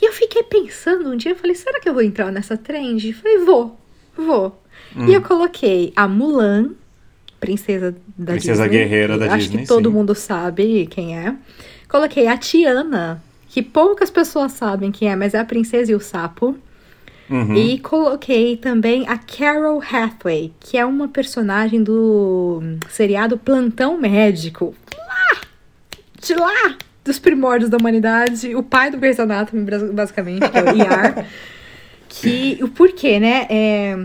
E 0.00 0.06
eu 0.06 0.12
fiquei 0.12 0.42
pensando 0.42 1.10
um 1.10 1.16
dia, 1.16 1.32
eu 1.32 1.36
falei, 1.36 1.54
será 1.54 1.80
que 1.80 1.88
eu 1.88 1.94
vou 1.94 2.02
entrar 2.02 2.30
nessa 2.30 2.56
trend? 2.56 3.08
Eu 3.08 3.14
falei, 3.14 3.38
vou, 3.38 3.78
vou. 4.16 4.62
Hum. 4.96 5.06
E 5.08 5.14
eu 5.14 5.22
coloquei 5.22 5.92
a 5.96 6.06
Mulan, 6.06 6.70
princesa 7.40 7.94
da 8.16 8.32
Princesa 8.32 8.62
Disney. 8.64 8.78
guerreira 8.78 9.18
da 9.18 9.26
Acho 9.26 9.46
Disney, 9.46 9.62
que 9.62 9.68
todo 9.68 9.88
sim. 9.88 9.94
mundo 9.94 10.14
sabe 10.14 10.86
quem 10.86 11.18
é. 11.18 11.34
Coloquei 11.88 12.26
a 12.26 12.36
Tiana, 12.36 13.22
que 13.48 13.62
poucas 13.62 14.10
pessoas 14.10 14.52
sabem 14.52 14.92
quem 14.92 15.10
é, 15.10 15.16
mas 15.16 15.34
é 15.34 15.38
a 15.38 15.44
princesa 15.44 15.90
e 15.90 15.94
o 15.94 16.00
sapo. 16.00 16.56
Uhum. 17.30 17.54
E 17.54 17.78
coloquei 17.80 18.56
também 18.56 19.06
a 19.06 19.18
Carol 19.18 19.82
Hathaway, 19.82 20.52
que 20.58 20.78
é 20.78 20.86
uma 20.86 21.08
personagem 21.08 21.82
do 21.82 22.62
seriado 22.88 23.36
Plantão 23.36 23.98
Médico. 23.98 24.74
Lá! 24.96 25.40
De 26.22 26.34
lá! 26.34 26.76
Dos 27.08 27.18
primórdios 27.18 27.70
da 27.70 27.78
humanidade. 27.78 28.54
O 28.54 28.62
pai 28.62 28.90
do 28.90 28.98
Grey's 28.98 29.18
Anatomy, 29.18 29.64
basicamente, 29.94 30.46
que 30.46 30.58
é 30.58 30.62
o 30.62 30.68
ER. 30.76 31.26
que, 32.06 32.58
o 32.60 32.68
porquê, 32.68 33.18
né? 33.18 33.46
É, 33.48 33.98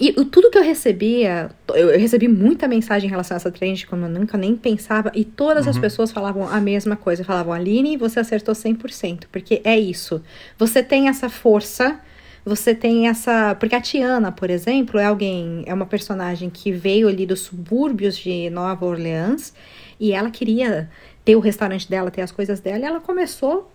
e 0.00 0.10
o, 0.18 0.24
tudo 0.24 0.50
que 0.50 0.58
eu 0.58 0.62
recebia, 0.64 1.50
eu, 1.68 1.98
recebi 1.98 2.26
muita 2.26 2.66
mensagem 2.66 3.06
em 3.06 3.10
relação 3.10 3.36
a 3.36 3.38
essa 3.38 3.50
trend, 3.52 3.86
como 3.86 4.06
eu 4.06 4.08
nunca 4.08 4.36
nem 4.36 4.56
pensava, 4.56 5.12
e 5.14 5.24
todas 5.24 5.68
as 5.68 5.78
pessoas 5.78 6.10
falavam 6.10 6.48
a 6.48 6.60
mesma 6.60 6.96
coisa. 6.96 7.22
Falavam, 7.22 7.52
Aline, 7.52 7.96
você 7.96 8.18
acertou 8.18 8.56
100%, 8.56 9.26
porque 9.30 9.60
é 9.62 9.78
isso. 9.78 10.20
Você 10.58 10.82
tem 10.82 11.08
essa 11.08 11.28
força, 11.28 12.00
você 12.44 12.74
tem 12.74 13.08
essa. 13.08 13.54
Porque 13.54 13.76
a 13.76 13.80
Tiana, 13.80 14.32
por 14.32 14.50
exemplo, 14.50 14.98
é 14.98 15.04
alguém, 15.04 15.62
é 15.64 15.72
uma 15.72 15.86
personagem 15.86 16.50
que 16.50 16.72
veio 16.72 17.08
ali 17.08 17.24
dos 17.24 17.40
subúrbios 17.40 18.16
de 18.16 18.50
Nova 18.50 18.84
Orleans 18.84 19.54
e 19.98 20.12
ela 20.12 20.30
queria 20.30 20.90
ter 21.26 21.36
o 21.36 21.40
restaurante 21.40 21.90
dela, 21.90 22.10
ter 22.10 22.22
as 22.22 22.30
coisas 22.32 22.60
dela, 22.60 22.78
e 22.78 22.84
ela 22.84 23.00
começou 23.00 23.70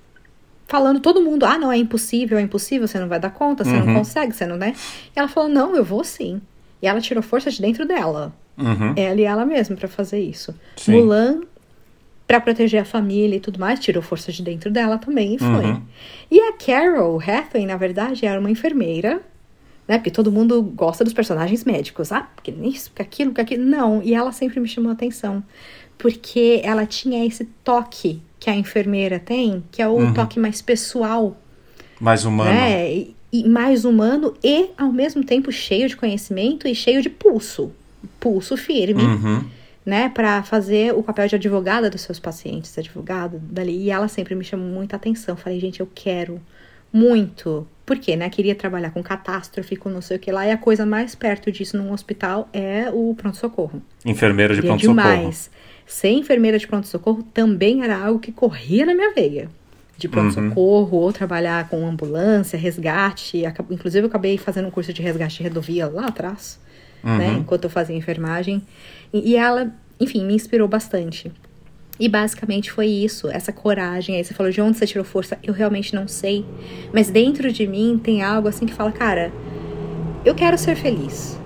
falando 0.68 1.00
todo 1.00 1.22
mundo: 1.22 1.46
ah, 1.46 1.58
não, 1.60 1.72
é 1.72 1.78
impossível, 1.78 2.38
é 2.40 2.42
impossível, 2.42 2.88
você 2.88 2.98
não 2.98 3.08
vai 3.08 3.20
dar 3.20 3.30
conta, 3.30 3.64
você 3.64 3.72
Uhum. 3.76 3.86
não 3.86 3.94
consegue, 3.94 4.34
você 4.34 4.46
não, 4.48 4.56
né? 4.58 4.74
E 5.16 5.20
ela 5.20 5.28
falou: 5.28 5.50
não, 5.50 5.76
eu 5.76 5.84
vou 5.84 6.04
sim. 6.04 6.42
E 6.82 6.88
ela 6.88 7.00
tirou 7.00 7.22
força 7.22 7.52
de 7.52 7.62
dentro 7.62 7.86
dela. 7.86 8.34
Uhum. 8.58 8.94
Ela 8.96 9.22
e 9.22 9.24
ela 9.24 9.46
mesma 9.46 9.76
pra 9.76 9.88
fazer 9.88 10.20
isso. 10.20 10.56
Sim. 10.78 10.94
Mulan, 10.94 11.42
pra 12.26 12.40
proteger 12.40 12.82
a 12.82 12.86
família 12.86 13.36
e 13.36 13.40
tudo 13.40 13.60
mais, 13.60 13.80
tirou 13.80 14.02
força 14.02 14.32
de 14.32 14.42
dentro 14.42 14.72
dela 14.72 14.98
também 14.98 15.36
e 15.36 15.38
foi. 15.38 15.66
Uhum. 15.66 15.82
E 16.32 16.40
a 16.40 16.54
Carol 16.54 17.20
Hathaway, 17.22 17.66
na 17.68 17.76
verdade, 17.78 18.26
era 18.26 18.40
uma 18.40 18.50
enfermeira, 18.50 19.22
né? 19.88 19.98
Porque 19.98 20.10
todo 20.10 20.32
mundo 20.32 20.62
gosta 20.62 21.04
dos 21.04 21.14
personagens 21.14 21.64
médicos. 21.66 22.12
Ah, 22.12 22.28
porque 22.36 22.50
isso, 22.64 22.90
porque 22.92 23.02
aquilo, 23.02 23.32
porque 23.32 23.42
aquilo. 23.42 23.66
Não, 23.66 24.02
e 24.02 24.14
ela 24.14 24.32
sempre 24.32 24.60
me 24.60 24.68
chamou 24.68 24.90
a 24.90 24.94
atenção. 24.94 25.44
Porque 26.02 26.62
ela 26.64 26.86
tinha 26.86 27.24
esse 27.26 27.46
toque 27.64 28.22
que 28.40 28.50
a 28.50 28.56
enfermeira 28.56 29.20
tem, 29.20 29.64
que 29.72 29.82
é 29.82 29.88
o 29.88 29.92
Uhum. 29.94 30.14
toque 30.14 30.40
mais 30.40 30.62
pessoal, 30.62 31.38
Mais 32.00 32.26
humano. 32.26 32.50
né? 32.50 32.92
E, 32.92 33.16
e 33.32 33.48
mais 33.48 33.86
humano 33.86 34.34
e, 34.44 34.70
ao 34.78 34.92
mesmo 34.92 35.24
tempo, 35.24 35.52
cheio 35.52 35.88
de 35.88 35.96
conhecimento 35.96 36.68
e 36.68 36.74
cheio 36.74 37.02
de 37.02 37.10
pulso. 37.10 37.72
Pulso 38.20 38.58
firme 38.58 39.04
Uhum. 39.04 39.44
né, 39.86 40.10
para 40.10 40.42
fazer 40.44 40.92
o 40.94 41.04
papel 41.04 41.28
de 41.28 41.36
advogada 41.36 41.88
dos 41.90 42.02
seus 42.02 42.20
pacientes, 42.20 42.76
advogada 42.78 43.40
dali. 43.44 43.78
E 43.84 43.92
ela 43.92 44.08
sempre 44.08 44.34
me 44.34 44.44
chamou 44.44 44.68
muita 44.68 44.96
atenção. 44.96 45.38
Falei, 45.38 45.60
gente, 45.60 45.80
eu 45.80 45.90
quero 45.94 46.42
muito. 46.92 47.68
Por 47.86 47.98
quê, 47.98 48.16
né? 48.16 48.30
Queria 48.30 48.56
trabalhar 48.56 48.92
com 48.92 49.02
catástrofe, 49.04 49.76
com 49.76 49.90
não 49.90 50.02
sei 50.02 50.18
o 50.18 50.20
que 50.20 50.32
lá. 50.32 50.48
E 50.48 50.52
a 50.52 50.58
coisa 50.58 50.86
mais 50.86 51.14
perto 51.16 51.52
disso 51.52 51.78
num 51.78 51.92
hospital 51.92 52.48
é 52.54 52.90
o 52.92 53.14
pronto-socorro. 53.16 53.82
Enfermeira 54.06 54.56
de 54.56 54.62
pronto-socorro. 54.62 54.98
demais. 55.10 55.50
Ser 55.92 56.12
enfermeira 56.12 56.58
de 56.58 56.66
pronto-socorro 56.66 57.22
também 57.22 57.84
era 57.84 57.98
algo 57.98 58.18
que 58.18 58.32
corria 58.32 58.86
na 58.86 58.96
minha 58.96 59.14
veia. 59.14 59.50
De 59.98 60.08
pronto-socorro, 60.08 60.98
ou 60.98 61.12
trabalhar 61.12 61.68
com 61.68 61.86
ambulância, 61.86 62.58
resgate. 62.58 63.44
Inclusive, 63.70 64.06
eu 64.06 64.08
acabei 64.08 64.38
fazendo 64.38 64.70
um 64.70 64.72
curso 64.72 64.94
de 64.94 65.02
resgate 65.02 65.40
de 65.40 65.50
rodovia 65.50 65.88
lá 65.88 66.08
atrás, 66.08 66.58
né? 67.04 67.34
Enquanto 67.40 67.66
eu 67.66 67.70
fazia 67.70 67.94
enfermagem. 67.94 68.62
E, 69.12 69.32
e 69.32 69.36
ela, 69.36 69.70
enfim, 70.00 70.24
me 70.24 70.34
inspirou 70.34 70.66
bastante. 70.66 71.30
E 72.00 72.08
basicamente 72.08 72.72
foi 72.72 72.88
isso, 72.88 73.28
essa 73.28 73.52
coragem. 73.52 74.16
Aí 74.16 74.24
você 74.24 74.34
falou, 74.34 74.50
de 74.50 74.62
onde 74.62 74.78
você 74.78 74.88
tirou 74.88 75.04
força? 75.04 75.38
Eu 75.44 75.54
realmente 75.54 75.94
não 75.94 76.08
sei. 76.08 76.46
Mas 76.94 77.10
dentro 77.10 77.52
de 77.52 77.68
mim 77.68 78.00
tem 78.02 78.24
algo 78.24 78.48
assim 78.48 78.66
que 78.66 78.74
fala, 78.74 78.94
cara, 78.94 79.30
eu 80.24 80.34
quero 80.34 80.58
ser 80.58 80.78
feliz. 80.78 81.38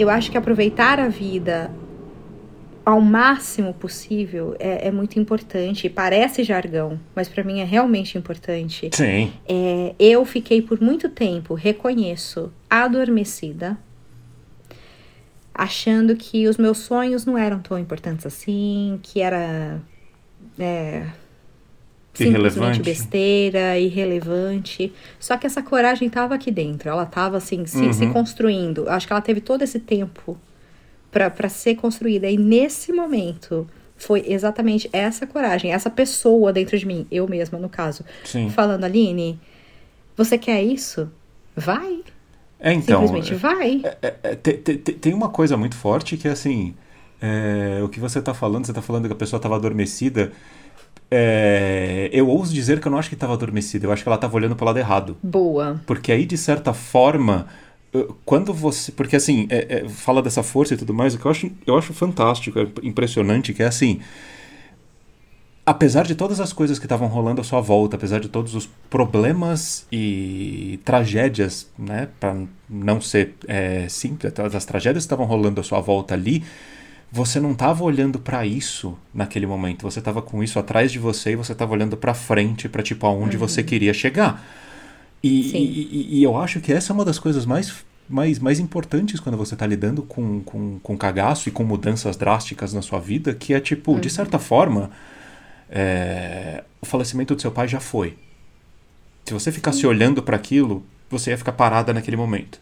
Eu 0.00 0.10
acho 0.10 0.32
que 0.32 0.36
aproveitar 0.36 0.98
a 0.98 1.08
vida 1.08 1.70
ao 2.88 3.02
máximo 3.02 3.74
possível 3.74 4.56
é, 4.58 4.88
é 4.88 4.90
muito 4.90 5.18
importante. 5.20 5.90
Parece 5.90 6.42
jargão, 6.42 6.98
mas 7.14 7.28
para 7.28 7.44
mim 7.44 7.60
é 7.60 7.64
realmente 7.64 8.16
importante. 8.16 8.88
Sim. 8.94 9.30
É, 9.46 9.94
eu 9.98 10.24
fiquei 10.24 10.62
por 10.62 10.80
muito 10.80 11.10
tempo, 11.10 11.52
reconheço, 11.52 12.50
adormecida, 12.70 13.76
achando 15.54 16.16
que 16.16 16.48
os 16.48 16.56
meus 16.56 16.78
sonhos 16.78 17.26
não 17.26 17.36
eram 17.36 17.58
tão 17.58 17.78
importantes 17.78 18.24
assim, 18.24 18.98
que 19.02 19.20
era 19.20 19.82
é, 20.58 21.08
simplesmente 22.14 22.80
besteira, 22.80 23.78
irrelevante. 23.78 24.94
Só 25.20 25.36
que 25.36 25.46
essa 25.46 25.62
coragem 25.62 26.08
estava 26.08 26.34
aqui 26.34 26.50
dentro, 26.50 26.88
ela 26.88 27.02
estava 27.02 27.36
assim, 27.36 27.66
se, 27.66 27.92
se 27.92 28.04
Uhum. 28.06 28.14
construindo. 28.14 28.88
Acho 28.88 29.06
que 29.06 29.12
ela 29.12 29.20
teve 29.20 29.42
todo 29.42 29.60
esse 29.60 29.78
tempo 29.78 30.38
para 31.10 31.48
ser 31.48 31.74
construída. 31.76 32.28
E 32.28 32.36
nesse 32.36 32.92
momento 32.92 33.66
foi 33.96 34.24
exatamente 34.26 34.88
essa 34.92 35.26
coragem, 35.26 35.72
essa 35.72 35.90
pessoa 35.90 36.52
dentro 36.52 36.78
de 36.78 36.86
mim, 36.86 37.06
eu 37.10 37.26
mesma 37.28 37.58
no 37.58 37.68
caso, 37.68 38.04
Sim. 38.24 38.48
falando, 38.50 38.84
Aline, 38.84 39.40
você 40.16 40.38
quer 40.38 40.62
isso? 40.62 41.10
Vai. 41.56 42.00
É, 42.60 42.72
então. 42.72 43.00
Simplesmente 43.06 43.34
vai. 43.34 43.82
É, 44.02 44.14
é, 44.22 44.34
te- 44.36 44.52
te- 44.58 44.76
te- 44.76 44.92
tem 44.92 45.12
uma 45.14 45.28
coisa 45.28 45.56
muito 45.56 45.76
forte 45.76 46.16
que 46.16 46.28
é 46.28 46.30
assim. 46.32 46.74
é, 47.20 47.80
o 47.82 47.88
que 47.88 47.98
você 47.98 48.22
tá 48.22 48.32
falando, 48.32 48.66
você 48.66 48.72
tá 48.72 48.82
falando 48.82 49.06
que 49.08 49.12
a 49.12 49.16
pessoa 49.16 49.38
estava 49.38 49.56
adormecida. 49.56 50.30
é, 51.10 52.10
eu 52.12 52.28
ouso 52.28 52.52
dizer 52.52 52.80
que 52.80 52.86
eu 52.86 52.92
não 52.92 52.98
acho 52.98 53.08
que 53.08 53.14
estava 53.14 53.32
adormecida, 53.32 53.86
eu 53.86 53.92
acho 53.92 54.02
que 54.02 54.08
ela 54.08 54.16
estava 54.16 54.36
olhando 54.36 54.54
pro 54.54 54.66
lado 54.66 54.78
errado. 54.78 55.16
Boa. 55.22 55.80
Porque 55.86 56.12
aí, 56.12 56.26
de 56.26 56.36
certa 56.36 56.72
forma, 56.72 57.46
quando 58.24 58.52
você. 58.52 58.92
Porque 58.92 59.16
assim, 59.16 59.46
é- 59.50 59.82
é, 59.84 59.88
fala 59.88 60.22
dessa 60.22 60.42
força 60.42 60.74
e 60.74 60.76
tudo 60.76 60.92
mais, 60.94 61.14
o 61.14 61.18
que 61.18 61.24
eu 61.26 61.30
acho, 61.30 61.50
eu 61.66 61.76
acho 61.78 61.92
fantástico, 61.92 62.58
é 62.58 62.66
impressionante, 62.82 63.52
que 63.54 63.62
é 63.62 63.66
assim. 63.66 64.00
Apesar 65.64 66.04
de 66.06 66.14
todas 66.14 66.40
as 66.40 66.50
coisas 66.50 66.78
que 66.78 66.86
estavam 66.86 67.08
rolando 67.08 67.42
à 67.42 67.44
sua 67.44 67.60
volta, 67.60 67.96
apesar 67.96 68.20
de 68.20 68.28
todos 68.30 68.54
os 68.54 68.66
problemas 68.88 69.86
e 69.92 70.80
tragédias, 70.82 71.68
né, 71.78 72.08
para 72.18 72.34
não 72.70 73.02
ser 73.02 73.34
é, 73.46 73.86
simples, 73.86 74.32
todas 74.32 74.54
as 74.54 74.64
tragédias 74.64 75.04
que 75.04 75.06
estavam 75.06 75.26
rolando 75.26 75.60
à 75.60 75.64
sua 75.64 75.78
volta 75.78 76.14
ali, 76.14 76.42
você 77.12 77.38
não 77.38 77.52
estava 77.52 77.84
olhando 77.84 78.18
para 78.18 78.46
isso 78.46 78.96
naquele 79.12 79.46
momento. 79.46 79.82
Você 79.82 79.98
estava 79.98 80.22
com 80.22 80.42
isso 80.42 80.58
atrás 80.58 80.90
de 80.90 80.98
você 80.98 81.32
e 81.32 81.36
você 81.36 81.52
estava 81.52 81.72
olhando 81.74 81.98
para 81.98 82.14
frente, 82.14 82.66
para 82.66 82.82
tipo 82.82 83.06
aonde 83.06 83.36
você 83.36 83.62
queria 83.62 83.92
chegar. 83.92 84.42
E, 85.22 85.28
e- 85.28 86.18
e- 86.20 86.22
eu 86.22 86.36
acho 86.36 86.60
que 86.60 86.72
essa 86.72 86.92
é 86.92 86.94
uma 86.94 87.04
das 87.04 87.18
coisas 87.18 87.44
mais, 87.44 87.84
mais, 88.08 88.38
mais 88.38 88.58
importantes 88.60 89.20
quando 89.20 89.36
você 89.36 89.54
está 89.54 89.66
lidando 89.66 90.02
com, 90.02 90.40
com, 90.42 90.78
com 90.80 90.96
cagaço 90.96 91.48
e 91.48 91.52
com 91.52 91.64
mudanças 91.64 92.16
drásticas 92.16 92.72
na 92.72 92.82
sua 92.82 93.00
vida, 93.00 93.34
que 93.34 93.52
é 93.54 93.60
tipo, 93.60 93.98
de 94.00 94.10
certa 94.10 94.38
forma, 94.38 94.90
é, 95.70 96.64
o 96.80 96.86
falecimento 96.86 97.34
do 97.34 97.40
seu 97.42 97.50
pai 97.52 97.68
já 97.68 97.80
foi. 97.80 98.16
Se 99.24 99.34
você 99.34 99.52
ficasse 99.52 99.86
olhando 99.86 100.22
para 100.22 100.36
aquilo, 100.36 100.84
você 101.10 101.30
ia 101.30 101.38
ficar 101.38 101.52
parada 101.52 101.92
naquele 101.92 102.16
momento. 102.16 102.60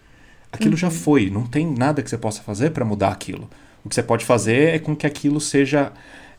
Aquilo 0.53 0.77
já 0.77 0.91
foi, 0.91 1.31
não 1.31 1.47
tem 1.47 1.67
nada 1.67 2.03
que 2.03 2.11
você 2.11 2.19
possa 2.19 2.43
fazer 2.43 2.71
para 2.71 2.85
mudar 2.85 3.09
aquilo. 3.11 3.49
O 3.85 3.89
que 3.89 3.95
você 3.95 4.03
pode 4.03 4.25
fazer 4.25 4.75
é 4.75 4.79
com 4.79 4.97
que 4.97 5.07
aquilo 5.07 5.41
seja 5.41 5.93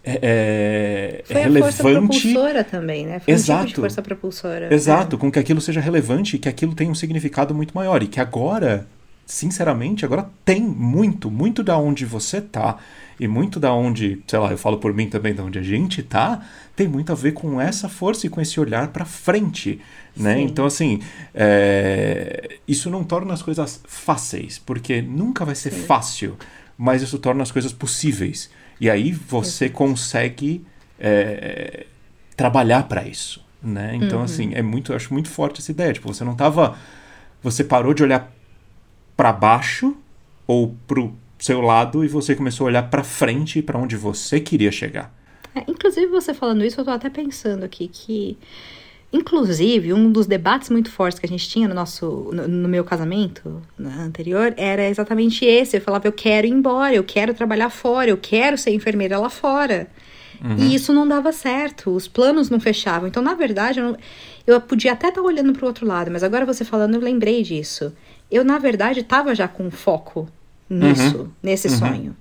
é, 0.09 0.19
é, 0.21 1.23
Foi 1.25 1.43
a 1.43 1.51
força 1.63 1.83
relevante. 1.83 2.21
propulsora 2.21 2.63
também, 2.63 3.05
né? 3.05 3.19
Foi 3.19 3.33
um 3.33 3.37
tipo 3.37 3.51
Exato. 3.51 3.67
de 3.67 3.75
força 3.75 4.01
propulsora. 4.01 4.73
Exato, 4.73 5.17
com 5.17 5.29
que 5.29 5.37
aquilo 5.37 5.59
seja 5.59 5.81
relevante 5.81 6.37
e 6.37 6.39
que 6.39 6.47
aquilo 6.47 6.73
tenha 6.73 6.89
um 6.89 6.95
significado 6.95 7.53
muito 7.53 7.73
maior. 7.75 8.01
E 8.01 8.07
que 8.07 8.19
agora, 8.21 8.87
sinceramente, 9.25 10.05
agora 10.05 10.29
tem 10.45 10.61
muito, 10.61 11.29
muito 11.29 11.61
da 11.61 11.77
onde 11.77 12.05
você 12.05 12.39
tá 12.39 12.77
e 13.19 13.27
muito 13.27 13.59
da 13.59 13.73
onde, 13.73 14.21
sei 14.27 14.39
lá, 14.39 14.51
eu 14.51 14.57
falo 14.57 14.77
por 14.77 14.93
mim 14.93 15.09
também, 15.09 15.33
da 15.33 15.43
onde 15.43 15.59
a 15.59 15.63
gente 15.63 16.01
tá, 16.03 16.41
tem 16.75 16.87
muito 16.87 17.11
a 17.11 17.15
ver 17.15 17.33
com 17.33 17.59
essa 17.59 17.89
força 17.89 18.27
e 18.27 18.29
com 18.29 18.39
esse 18.39 18.59
olhar 18.59 18.89
pra 18.89 19.05
frente, 19.05 19.81
né? 20.15 20.35
Sim. 20.35 20.43
Então, 20.43 20.65
assim, 20.65 21.01
é, 21.33 22.57
isso 22.67 22.89
não 22.89 23.03
torna 23.03 23.33
as 23.33 23.41
coisas 23.41 23.81
fáceis, 23.85 24.57
porque 24.59 25.01
nunca 25.01 25.43
vai 25.43 25.55
ser 25.55 25.71
fácil, 25.71 26.37
mas 26.77 27.01
isso 27.01 27.17
torna 27.17 27.43
as 27.43 27.51
coisas 27.51 27.73
possíveis. 27.73 28.49
E 28.79 28.89
aí 28.89 29.11
você 29.11 29.69
consegue 29.69 30.65
é, 30.99 31.85
trabalhar 32.35 32.83
pra 32.87 33.07
isso, 33.07 33.43
né? 33.61 33.95
Então, 33.95 34.21
assim, 34.21 34.53
é 34.53 34.61
muito, 34.61 34.91
eu 34.91 34.95
acho 34.95 35.13
muito 35.13 35.29
forte 35.29 35.59
essa 35.61 35.71
ideia. 35.71 35.93
Tipo, 35.93 36.13
você 36.13 36.23
não 36.23 36.35
tava. 36.35 36.77
Você 37.41 37.63
parou 37.63 37.93
de 37.93 38.03
olhar 38.03 38.31
pra 39.15 39.33
baixo 39.33 39.95
ou 40.45 40.75
pro 40.87 41.13
seu 41.39 41.61
lado 41.61 42.03
e 42.03 42.07
você 42.07 42.35
começou 42.35 42.65
a 42.65 42.69
olhar 42.69 42.83
pra 42.89 43.03
frente 43.03 43.61
pra 43.61 43.77
onde 43.77 43.95
você 43.95 44.39
queria 44.39 44.71
chegar. 44.71 45.13
É, 45.55 45.63
inclusive, 45.67 46.07
você 46.07 46.33
falando 46.33 46.63
isso, 46.63 46.79
eu 46.79 46.85
tô 46.85 46.91
até 46.91 47.09
pensando 47.09 47.63
aqui 47.63 47.87
que. 47.87 48.37
Inclusive, 49.11 49.93
um 49.93 50.11
dos 50.11 50.27
debates 50.27 50.69
muito 50.69 50.91
fortes 50.91 51.17
que 51.17 51.25
a 51.25 51.29
gente 51.29 51.47
tinha 51.47 51.67
no 51.67 51.73
nosso, 51.73 52.29
no, 52.33 52.47
no 52.47 52.67
meu 52.67 52.83
casamento 52.83 53.61
né, 53.77 53.95
anterior 54.01 54.53
era 54.57 54.87
exatamente 54.87 55.45
esse. 55.45 55.77
Eu 55.77 55.81
falava, 55.81 56.07
eu 56.07 56.11
quero 56.11 56.45
ir 56.45 56.51
embora, 56.51 56.93
eu 56.93 57.03
quero 57.03 57.33
trabalhar 57.33 57.69
fora, 57.69 58.09
eu 58.09 58.17
quero 58.17 58.57
ser 58.57 58.71
enfermeira 58.71 59.17
lá 59.17 59.29
fora. 59.29 59.87
E 60.59 60.75
isso 60.75 60.93
não 60.93 61.07
dava 61.07 61.31
certo, 61.31 61.89
os 61.89 62.07
planos 62.07 62.49
não 62.49 62.59
fechavam. 62.59 63.07
Então, 63.07 63.23
na 63.23 63.33
verdade, 63.33 63.79
eu, 63.79 63.85
não- 63.91 63.97
eu 64.45 64.61
podia 64.61 64.91
até 64.91 65.07
estar 65.07 65.21
olhando 65.21 65.51
para 65.53 65.63
o 65.63 65.67
outro 65.67 65.87
lado, 65.87 66.11
mas 66.11 66.21
agora 66.21 66.45
você 66.45 66.63
falando, 66.63 66.93
eu 66.95 67.01
lembrei 67.01 67.41
disso. 67.41 67.91
Eu, 68.29 68.43
na 68.43 68.59
verdade, 68.59 68.99
estava 68.99 69.33
já 69.33 69.47
com 69.47 69.71
foco 69.71 70.27
nisso, 70.69 71.31
nesse 71.41 71.69
sonho. 71.69 72.15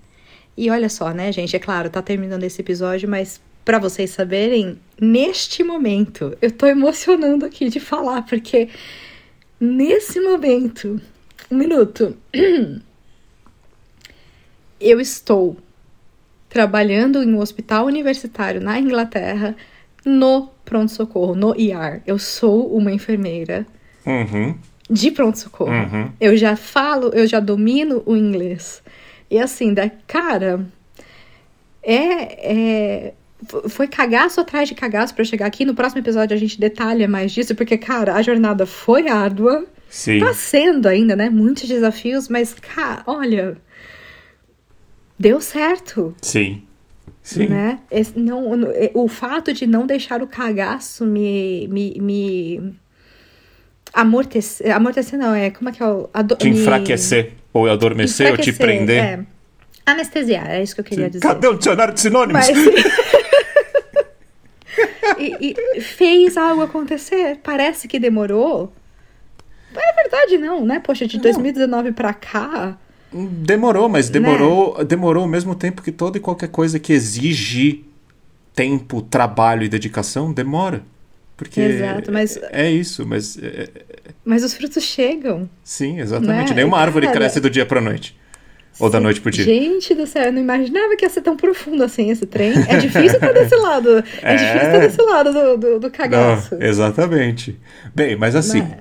E 0.57 0.71
olha 0.71 0.89
só, 0.89 1.11
né, 1.11 1.31
gente? 1.31 1.55
É 1.55 1.59
claro, 1.59 1.91
tá 1.91 2.01
terminando 2.01 2.45
esse 2.45 2.61
episódio, 2.63 3.07
mas 3.07 3.39
pra 3.67 3.81
vocês 3.81 4.11
saberem, 4.11 4.79
neste 4.99 5.65
momento, 5.65 6.39
eu 6.41 6.53
tô 6.53 6.67
emocionando 6.67 7.45
aqui 7.45 7.69
de 7.69 7.81
falar, 7.81 8.23
porque 8.23 8.69
nesse 9.59 10.21
momento, 10.21 11.01
um 11.51 11.57
minuto, 11.57 12.17
eu 14.81 15.01
estou 15.01 15.57
trabalhando 16.49 17.21
em 17.25 17.35
um 17.35 17.41
hospital 17.41 17.87
universitário 17.87 18.61
na 18.61 18.79
Inglaterra, 18.79 19.57
no 20.05 20.49
pronto-socorro, 20.65 21.35
no 21.35 21.53
ER. 21.61 22.03
Eu 22.07 22.21
sou 22.21 22.73
uma 22.73 22.93
enfermeira. 22.93 23.67
Uhum. 24.07 24.57
de 24.89 25.11
pronto-socorro. 25.11 25.73
Uhum. 25.73 26.13
Eu 26.21 26.37
já 26.37 26.55
falo, 26.55 27.09
eu 27.09 27.27
já 27.27 27.41
domino 27.41 28.05
o 28.07 28.17
inglês. 28.17 28.81
E 29.29 29.37
assim, 29.37 29.75
da 29.75 29.91
cara, 29.91 30.65
é, 31.83 33.09
é 33.09 33.15
foi 33.69 33.87
cagaço 33.87 34.41
atrás 34.41 34.69
de 34.69 34.75
cagaço 34.75 35.15
pra 35.15 35.25
chegar 35.25 35.47
aqui. 35.47 35.65
No 35.65 35.75
próximo 35.75 36.01
episódio 36.01 36.35
a 36.37 36.41
gente 36.41 36.59
detalha 36.59 37.07
mais 37.07 37.33
disso, 37.33 37.55
porque, 37.55 37.77
cara, 37.77 38.15
a 38.15 38.23
jornada 38.23 38.65
foi 38.67 39.09
árdua. 39.09 39.67
Sim. 39.89 40.19
Tá 40.21 40.33
sendo 40.35 40.87
ainda, 40.89 41.15
né? 41.15 41.29
Muitos 41.31 41.69
desafios, 41.69 42.29
mas, 42.29 42.55
cara, 42.55 43.03
olha. 43.07 43.57
Deu 45.19 45.41
certo, 45.41 46.15
Sim. 46.21 46.63
Sim. 47.23 47.47
né? 47.49 47.79
Esse- 47.91 48.19
não, 48.19 48.51
o 48.95 49.09
fato 49.09 49.53
de 49.53 49.67
não 49.67 49.87
deixar 49.87 50.23
o 50.23 50.27
cagaço 50.27 51.05
me. 51.07 51.67
me, 51.69 51.97
me 52.01 52.75
amortecer. 53.93 54.75
Amortecer 54.75 55.19
não, 55.19 55.35
é. 55.35 55.51
Como 55.51 55.69
é 55.71 55.73
que 55.73 55.83
é 55.83 55.87
o. 55.87 56.09
ado- 56.13 56.37
Te 56.37 56.51
me- 56.51 56.61
enfraquecer, 56.61 57.33
ou 57.53 57.69
adormecer, 57.69 58.31
ou 58.31 58.37
te 58.37 58.51
enfraquecer, 58.51 58.87
prender. 58.87 59.03
É. 59.05 59.21
Anestesiar, 59.87 60.51
é 60.51 60.63
isso 60.63 60.75
que 60.75 60.81
eu 60.81 60.85
queria 60.85 61.09
dizer. 61.09 61.23
Cadê 61.27 61.47
o 61.47 61.55
dicionário 61.55 61.95
de 61.95 62.01
sinônimos? 62.01 62.47
Mas. 62.47 62.57
e, 65.41 65.55
e 65.77 65.81
fez 65.81 66.37
algo 66.37 66.63
acontecer. 66.63 67.39
Parece 67.43 67.89
que 67.89 67.99
demorou. 67.99 68.73
Mas 69.75 69.85
é 69.85 69.93
verdade, 69.93 70.39
não, 70.39 70.65
né? 70.65 70.81
Poxa, 70.81 71.07
de 71.07 71.19
2019 71.19 71.93
pra 71.93 72.15
cá. 72.15 72.79
Demorou, 73.13 73.89
mas 73.89 74.09
demorou, 74.09 74.85
demorou 74.85 75.25
o 75.25 75.29
mesmo 75.29 75.55
tempo 75.55 75.83
que 75.83 75.93
toda 75.93 76.19
e 76.19 76.21
qualquer 76.21 76.49
coisa 76.49 76.79
que 76.79 76.93
exige 76.93 77.85
tempo, 78.55 79.01
trabalho 79.03 79.63
e 79.65 79.69
dedicação, 79.69 80.33
demora. 80.33 80.83
Porque 81.37 81.61
Exato, 81.61 82.11
mas- 82.11 82.39
é 82.51 82.71
isso, 82.71 83.07
mas 83.07 83.37
é- 83.39 83.69
Mas 84.25 84.43
os 84.43 84.55
frutos 84.55 84.83
chegam. 84.83 85.49
sim, 85.63 86.01
exatamente. 86.01 86.51
Né? 86.51 86.57
Nenhuma 86.57 86.79
árvore 86.79 87.07
Cara, 87.07 87.19
cresce 87.19 87.41
do 87.41 87.51
dia 87.51 87.67
pra 87.67 87.81
noite. 87.81 88.17
Ou 88.79 88.91
da 88.91 89.01
noite 89.01 89.21
pro 89.21 89.31
dia. 89.31 89.45
Gente 89.45 89.95
do 89.95 90.07
céu, 90.07 90.25
eu 90.25 90.33
não 90.33 90.41
imaginava 90.41 90.95
que 90.97 91.05
ia 91.05 91.09
ser 91.11 91.23
tão 91.23 91.37
profundo 91.37 91.83
assim 91.83 92.11
esse 92.11 92.27
trem. 92.27 92.53
É 92.69 92.77
difícil 92.77 93.15
estar 93.17 93.33
desse 93.33 93.55
lado. 93.57 94.05
É, 94.23 94.35
É. 94.35 94.37
difícil 94.37 94.67
estar 94.67 94.79
desse 94.79 95.03
lado 95.03 95.33
do, 95.33 95.57
do, 95.57 95.79
do 95.81 95.91
cagaço. 95.91 96.55
Não, 96.55 96.63
exatamente. 96.67 97.59
Bem, 97.95 98.17
mas 98.17 98.37
assim, 98.37 98.61
Né? 98.61 98.79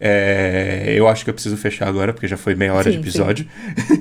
é, 0.00 0.94
eu 0.96 1.08
acho 1.08 1.24
que 1.24 1.30
eu 1.30 1.34
preciso 1.34 1.56
fechar 1.56 1.88
agora, 1.88 2.12
porque 2.12 2.28
já 2.28 2.36
foi 2.36 2.54
meia 2.54 2.72
hora 2.74 2.84
Sim, 2.84 2.92
de 2.92 2.98
episódio. 2.98 3.46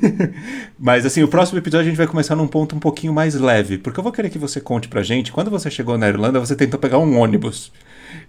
mas 0.80 1.06
assim, 1.06 1.24
o 1.24 1.28
próximo 1.28 1.60
episódio 1.60 1.86
a 1.88 1.90
gente 1.90 1.98
vai 1.98 2.08
começar 2.08 2.36
num 2.36 2.48
ponto 2.48 2.76
um 2.76 2.80
pouquinho 2.80 3.14
mais 3.14 3.36
leve, 3.36 3.78
porque 3.78 4.00
eu 4.00 4.04
vou 4.04 4.12
querer 4.12 4.30
que 4.30 4.38
você 4.38 4.60
conte 4.62 4.88
pra 4.88 5.02
gente, 5.04 5.32
quando 5.32 5.50
você 5.50 5.70
chegou 5.70 5.98
na 5.98 6.08
Irlanda, 6.08 6.40
você 6.40 6.56
tentou 6.56 6.80
pegar 6.80 6.98
um 7.00 7.18
ônibus. 7.20 7.72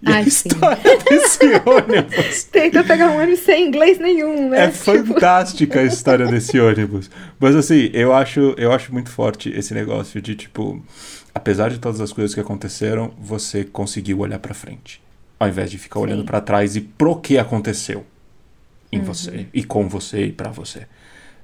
E 0.02 0.10
a 0.10 0.14
Ai, 0.16 0.22
sim. 0.24 0.28
história 0.48 0.98
desse 1.08 1.44
ônibus 1.64 2.44
Tenta 2.44 2.82
pegar 2.84 3.10
um 3.10 3.16
ônibus 3.18 3.40
sem 3.40 3.66
inglês 3.68 3.98
nenhum, 3.98 4.48
né? 4.50 4.64
é 4.66 4.70
fantástica 4.70 5.80
a 5.80 5.84
história 5.84 6.26
desse 6.26 6.58
ônibus. 6.58 7.10
Mas 7.38 7.54
assim, 7.54 7.90
eu 7.92 8.12
acho, 8.12 8.54
eu 8.58 8.72
acho 8.72 8.92
muito 8.92 9.10
forte 9.10 9.48
esse 9.50 9.72
negócio 9.74 10.20
de 10.20 10.34
tipo, 10.34 10.84
apesar 11.34 11.70
de 11.70 11.78
todas 11.78 12.00
as 12.00 12.12
coisas 12.12 12.34
que 12.34 12.40
aconteceram, 12.40 13.12
você 13.18 13.64
conseguiu 13.64 14.18
olhar 14.20 14.38
pra 14.38 14.54
frente, 14.54 15.00
ao 15.38 15.48
invés 15.48 15.70
de 15.70 15.78
ficar 15.78 16.00
olhando 16.00 16.24
pra 16.24 16.40
trás 16.40 16.74
e 16.76 16.80
pro 16.80 17.16
que 17.16 17.38
aconteceu 17.38 18.04
em 18.90 18.98
Uhum. 18.98 19.04
você 19.04 19.46
e 19.54 19.64
com 19.64 19.88
você 19.88 20.26
e 20.26 20.32
pra 20.32 20.50
você, 20.50 20.86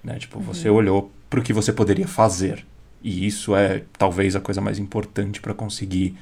né? 0.05 0.17
Tipo, 0.19 0.39
você 0.41 0.69
olhou 0.69 1.11
pro 1.31 1.43
que 1.43 1.53
você 1.53 1.73
poderia 1.73 2.07
fazer. 2.07 2.65
E 3.03 3.27
isso 3.27 3.55
é 3.55 3.83
talvez 3.97 4.35
a 4.35 4.41
coisa 4.41 4.61
mais 4.61 4.79
importante 4.79 5.41
pra 5.41 5.55
conseguir 5.55 6.17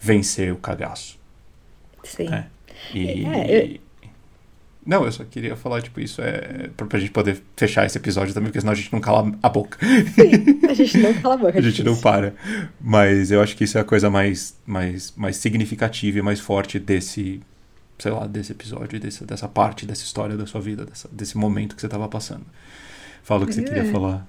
vencer 0.00 0.50
o 0.52 0.56
cagaço. 0.56 1.18
Sim. 2.06 2.28
É. 2.32 2.46
E. 2.94 3.24
É, 3.26 3.78
Não, 4.86 5.04
eu 5.04 5.10
só 5.10 5.24
queria 5.24 5.56
falar, 5.56 5.82
tipo, 5.82 5.98
isso 6.00 6.22
é 6.22 6.68
pra, 6.76 6.86
pra 6.86 6.98
gente 7.00 7.10
poder 7.10 7.42
fechar 7.56 7.84
esse 7.86 7.98
episódio 7.98 8.32
também, 8.32 8.48
porque 8.48 8.60
senão 8.60 8.72
a 8.72 8.76
gente 8.76 8.92
não 8.92 9.00
cala 9.00 9.32
a 9.42 9.48
boca. 9.48 9.78
A 10.68 10.74
gente 10.74 10.98
não 10.98 11.12
cala 11.14 11.34
a 11.34 11.38
boca. 11.38 11.58
a 11.58 11.60
gente 11.60 11.82
não 11.82 11.92
difícil. 11.94 12.02
para. 12.02 12.34
Mas 12.80 13.30
eu 13.32 13.40
acho 13.42 13.56
que 13.56 13.64
isso 13.64 13.76
é 13.78 13.80
a 13.80 13.84
coisa 13.84 14.08
mais, 14.08 14.56
mais, 14.64 15.12
mais 15.16 15.36
significativa 15.38 16.18
e 16.18 16.22
mais 16.22 16.38
forte 16.38 16.78
desse, 16.78 17.40
sei 17.98 18.12
lá, 18.12 18.26
desse 18.28 18.52
episódio, 18.52 19.00
desse, 19.00 19.24
dessa 19.24 19.48
parte 19.48 19.84
dessa 19.84 20.04
história 20.04 20.36
da 20.36 20.46
sua 20.46 20.60
vida, 20.60 20.84
dessa- 20.84 21.08
desse 21.10 21.36
momento 21.36 21.74
que 21.74 21.80
você 21.80 21.88
tava 21.88 22.06
passando. 22.08 22.44
Fala 23.24 23.42
o 23.42 23.46
que 23.48 23.54
você 23.54 23.62
queria 23.64 23.82
É. 23.82 23.90
falar. 23.90 24.24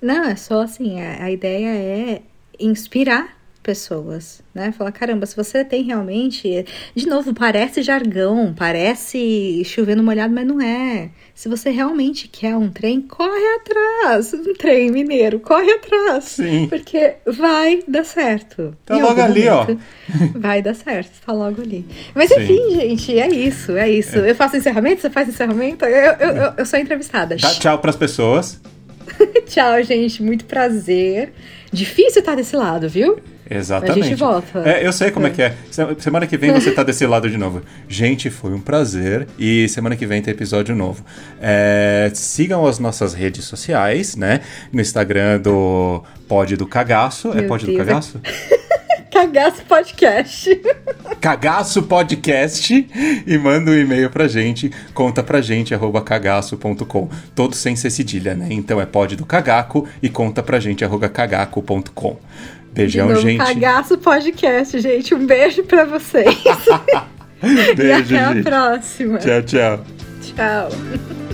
Não, 0.00 0.24
é 0.24 0.36
só 0.36 0.62
assim, 0.62 1.00
a, 1.00 1.24
a 1.24 1.30
ideia 1.32 1.68
é 1.68 2.22
inspirar 2.60 3.35
pessoas, 3.66 4.42
né? 4.54 4.70
Falar, 4.70 4.92
caramba, 4.92 5.26
se 5.26 5.34
você 5.34 5.64
tem 5.64 5.82
realmente, 5.82 6.64
de 6.94 7.06
novo, 7.08 7.34
parece 7.34 7.82
jargão, 7.82 8.54
parece 8.56 9.60
chovendo 9.64 10.04
molhado, 10.04 10.32
mas 10.32 10.46
não 10.46 10.60
é. 10.60 11.10
Se 11.34 11.48
você 11.48 11.70
realmente 11.70 12.28
quer 12.28 12.54
um 12.54 12.70
trem, 12.70 13.00
corre 13.00 13.56
atrás, 13.56 14.32
um 14.32 14.54
trem 14.54 14.92
mineiro, 14.92 15.40
corre 15.40 15.68
atrás. 15.72 16.24
Sim. 16.24 16.68
Porque 16.68 17.14
vai 17.26 17.82
dar 17.88 18.04
certo. 18.04 18.72
Tá 18.86 18.96
Em 18.96 19.02
logo 19.02 19.20
ali, 19.20 19.48
ó. 19.48 19.62
momento 19.62 19.82
Vai 20.36 20.62
dar 20.62 20.74
certo, 20.74 21.10
tá 21.26 21.32
logo 21.32 21.60
ali. 21.60 21.84
Mas 22.14 22.28
Sim. 22.28 22.42
enfim, 22.42 22.70
gente, 22.70 23.18
é 23.18 23.28
isso, 23.28 23.76
é 23.76 23.90
isso. 23.90 24.16
Eu 24.18 24.34
faço 24.36 24.56
encerramento, 24.56 25.00
você 25.00 25.10
faz 25.10 25.28
encerramento, 25.28 25.84
eu, 25.84 26.12
eu, 26.12 26.36
eu, 26.36 26.52
eu 26.58 26.64
sou 26.66 26.78
entrevistada. 26.78 27.34
Dá 27.34 27.50
tchau 27.50 27.80
pras 27.80 27.96
pessoas. 27.96 28.60
Tchau, 29.46 29.82
gente. 29.82 30.22
Muito 30.22 30.44
prazer. 30.44 31.32
Difícil 31.72 32.20
estar 32.20 32.34
desse 32.34 32.54
lado, 32.56 32.88
viu? 32.88 33.18
Exatamente. 33.48 34.00
A 34.00 34.02
gente 34.08 34.18
volta. 34.18 34.58
É, 34.68 34.86
eu 34.86 34.92
sei 34.92 35.10
como 35.10 35.26
é. 35.26 35.30
que 35.30 35.40
é. 35.42 35.54
Se- 35.70 35.82
Semana 36.00 36.26
que 36.26 36.36
vem 36.36 36.52
você 36.52 36.72
tá 36.72 36.82
desse 36.82 37.06
lado 37.06 37.30
de 37.30 37.38
novo. 37.38 37.62
Gente, 37.88 38.28
foi 38.30 38.52
um 38.52 38.60
prazer. 38.60 39.26
E 39.38 39.68
semana 39.68 39.94
que 39.96 40.04
vem 40.06 40.20
tem 40.20 40.32
episódio 40.32 40.74
novo. 40.74 41.04
É, 41.40 42.10
sigam 42.14 42.66
as 42.66 42.78
nossas 42.78 43.14
redes 43.14 43.44
sociais, 43.44 44.16
né? 44.16 44.40
No 44.72 44.80
Instagram 44.80 45.38
do 45.40 46.02
Pod 46.28 46.56
do 46.56 46.66
Cagaço. 46.66 47.30
é 47.32 47.36
Meu 47.36 47.46
Pod 47.48 47.64
do 47.66 47.72
Deus. 47.72 47.86
Cagaço? 47.86 48.20
Cagaço 49.12 49.62
podcast. 49.64 50.60
Cagaço 51.22 51.82
Podcast. 51.84 52.86
E 53.26 53.38
manda 53.38 53.70
um 53.70 53.74
e-mail 53.74 54.10
pra 54.10 54.28
gente. 54.28 54.70
Conta 54.92 55.22
pra 55.22 55.40
gente, 55.40 55.74
arroba 55.74 56.02
cagaço.com. 56.02 57.08
Todo 57.34 57.54
sem 57.54 57.74
ser 57.76 57.88
cedilha, 57.90 58.34
né? 58.34 58.48
Então 58.50 58.78
é 58.80 58.84
Pod 58.84 59.16
do 59.16 59.24
Cagaco 59.24 59.88
e 60.02 60.10
conta 60.10 60.42
pra 60.42 60.60
gente, 60.60 60.84
arroba 60.84 61.08
cagaco.com. 61.08 62.16
Beijão, 62.76 63.08
novo, 63.08 63.20
gente. 63.20 63.38
Cagaço 63.38 63.98
podcast, 63.98 64.78
gente. 64.78 65.14
Um 65.14 65.26
beijo 65.26 65.64
pra 65.64 65.84
vocês. 65.84 66.36
e 67.42 67.74
Beijo, 67.74 68.14
até 68.14 68.24
a 68.24 68.32
gente. 68.34 68.42
próxima. 68.44 69.18
Tchau, 69.18 69.42
tchau. 69.42 69.84
Tchau. 70.22 71.25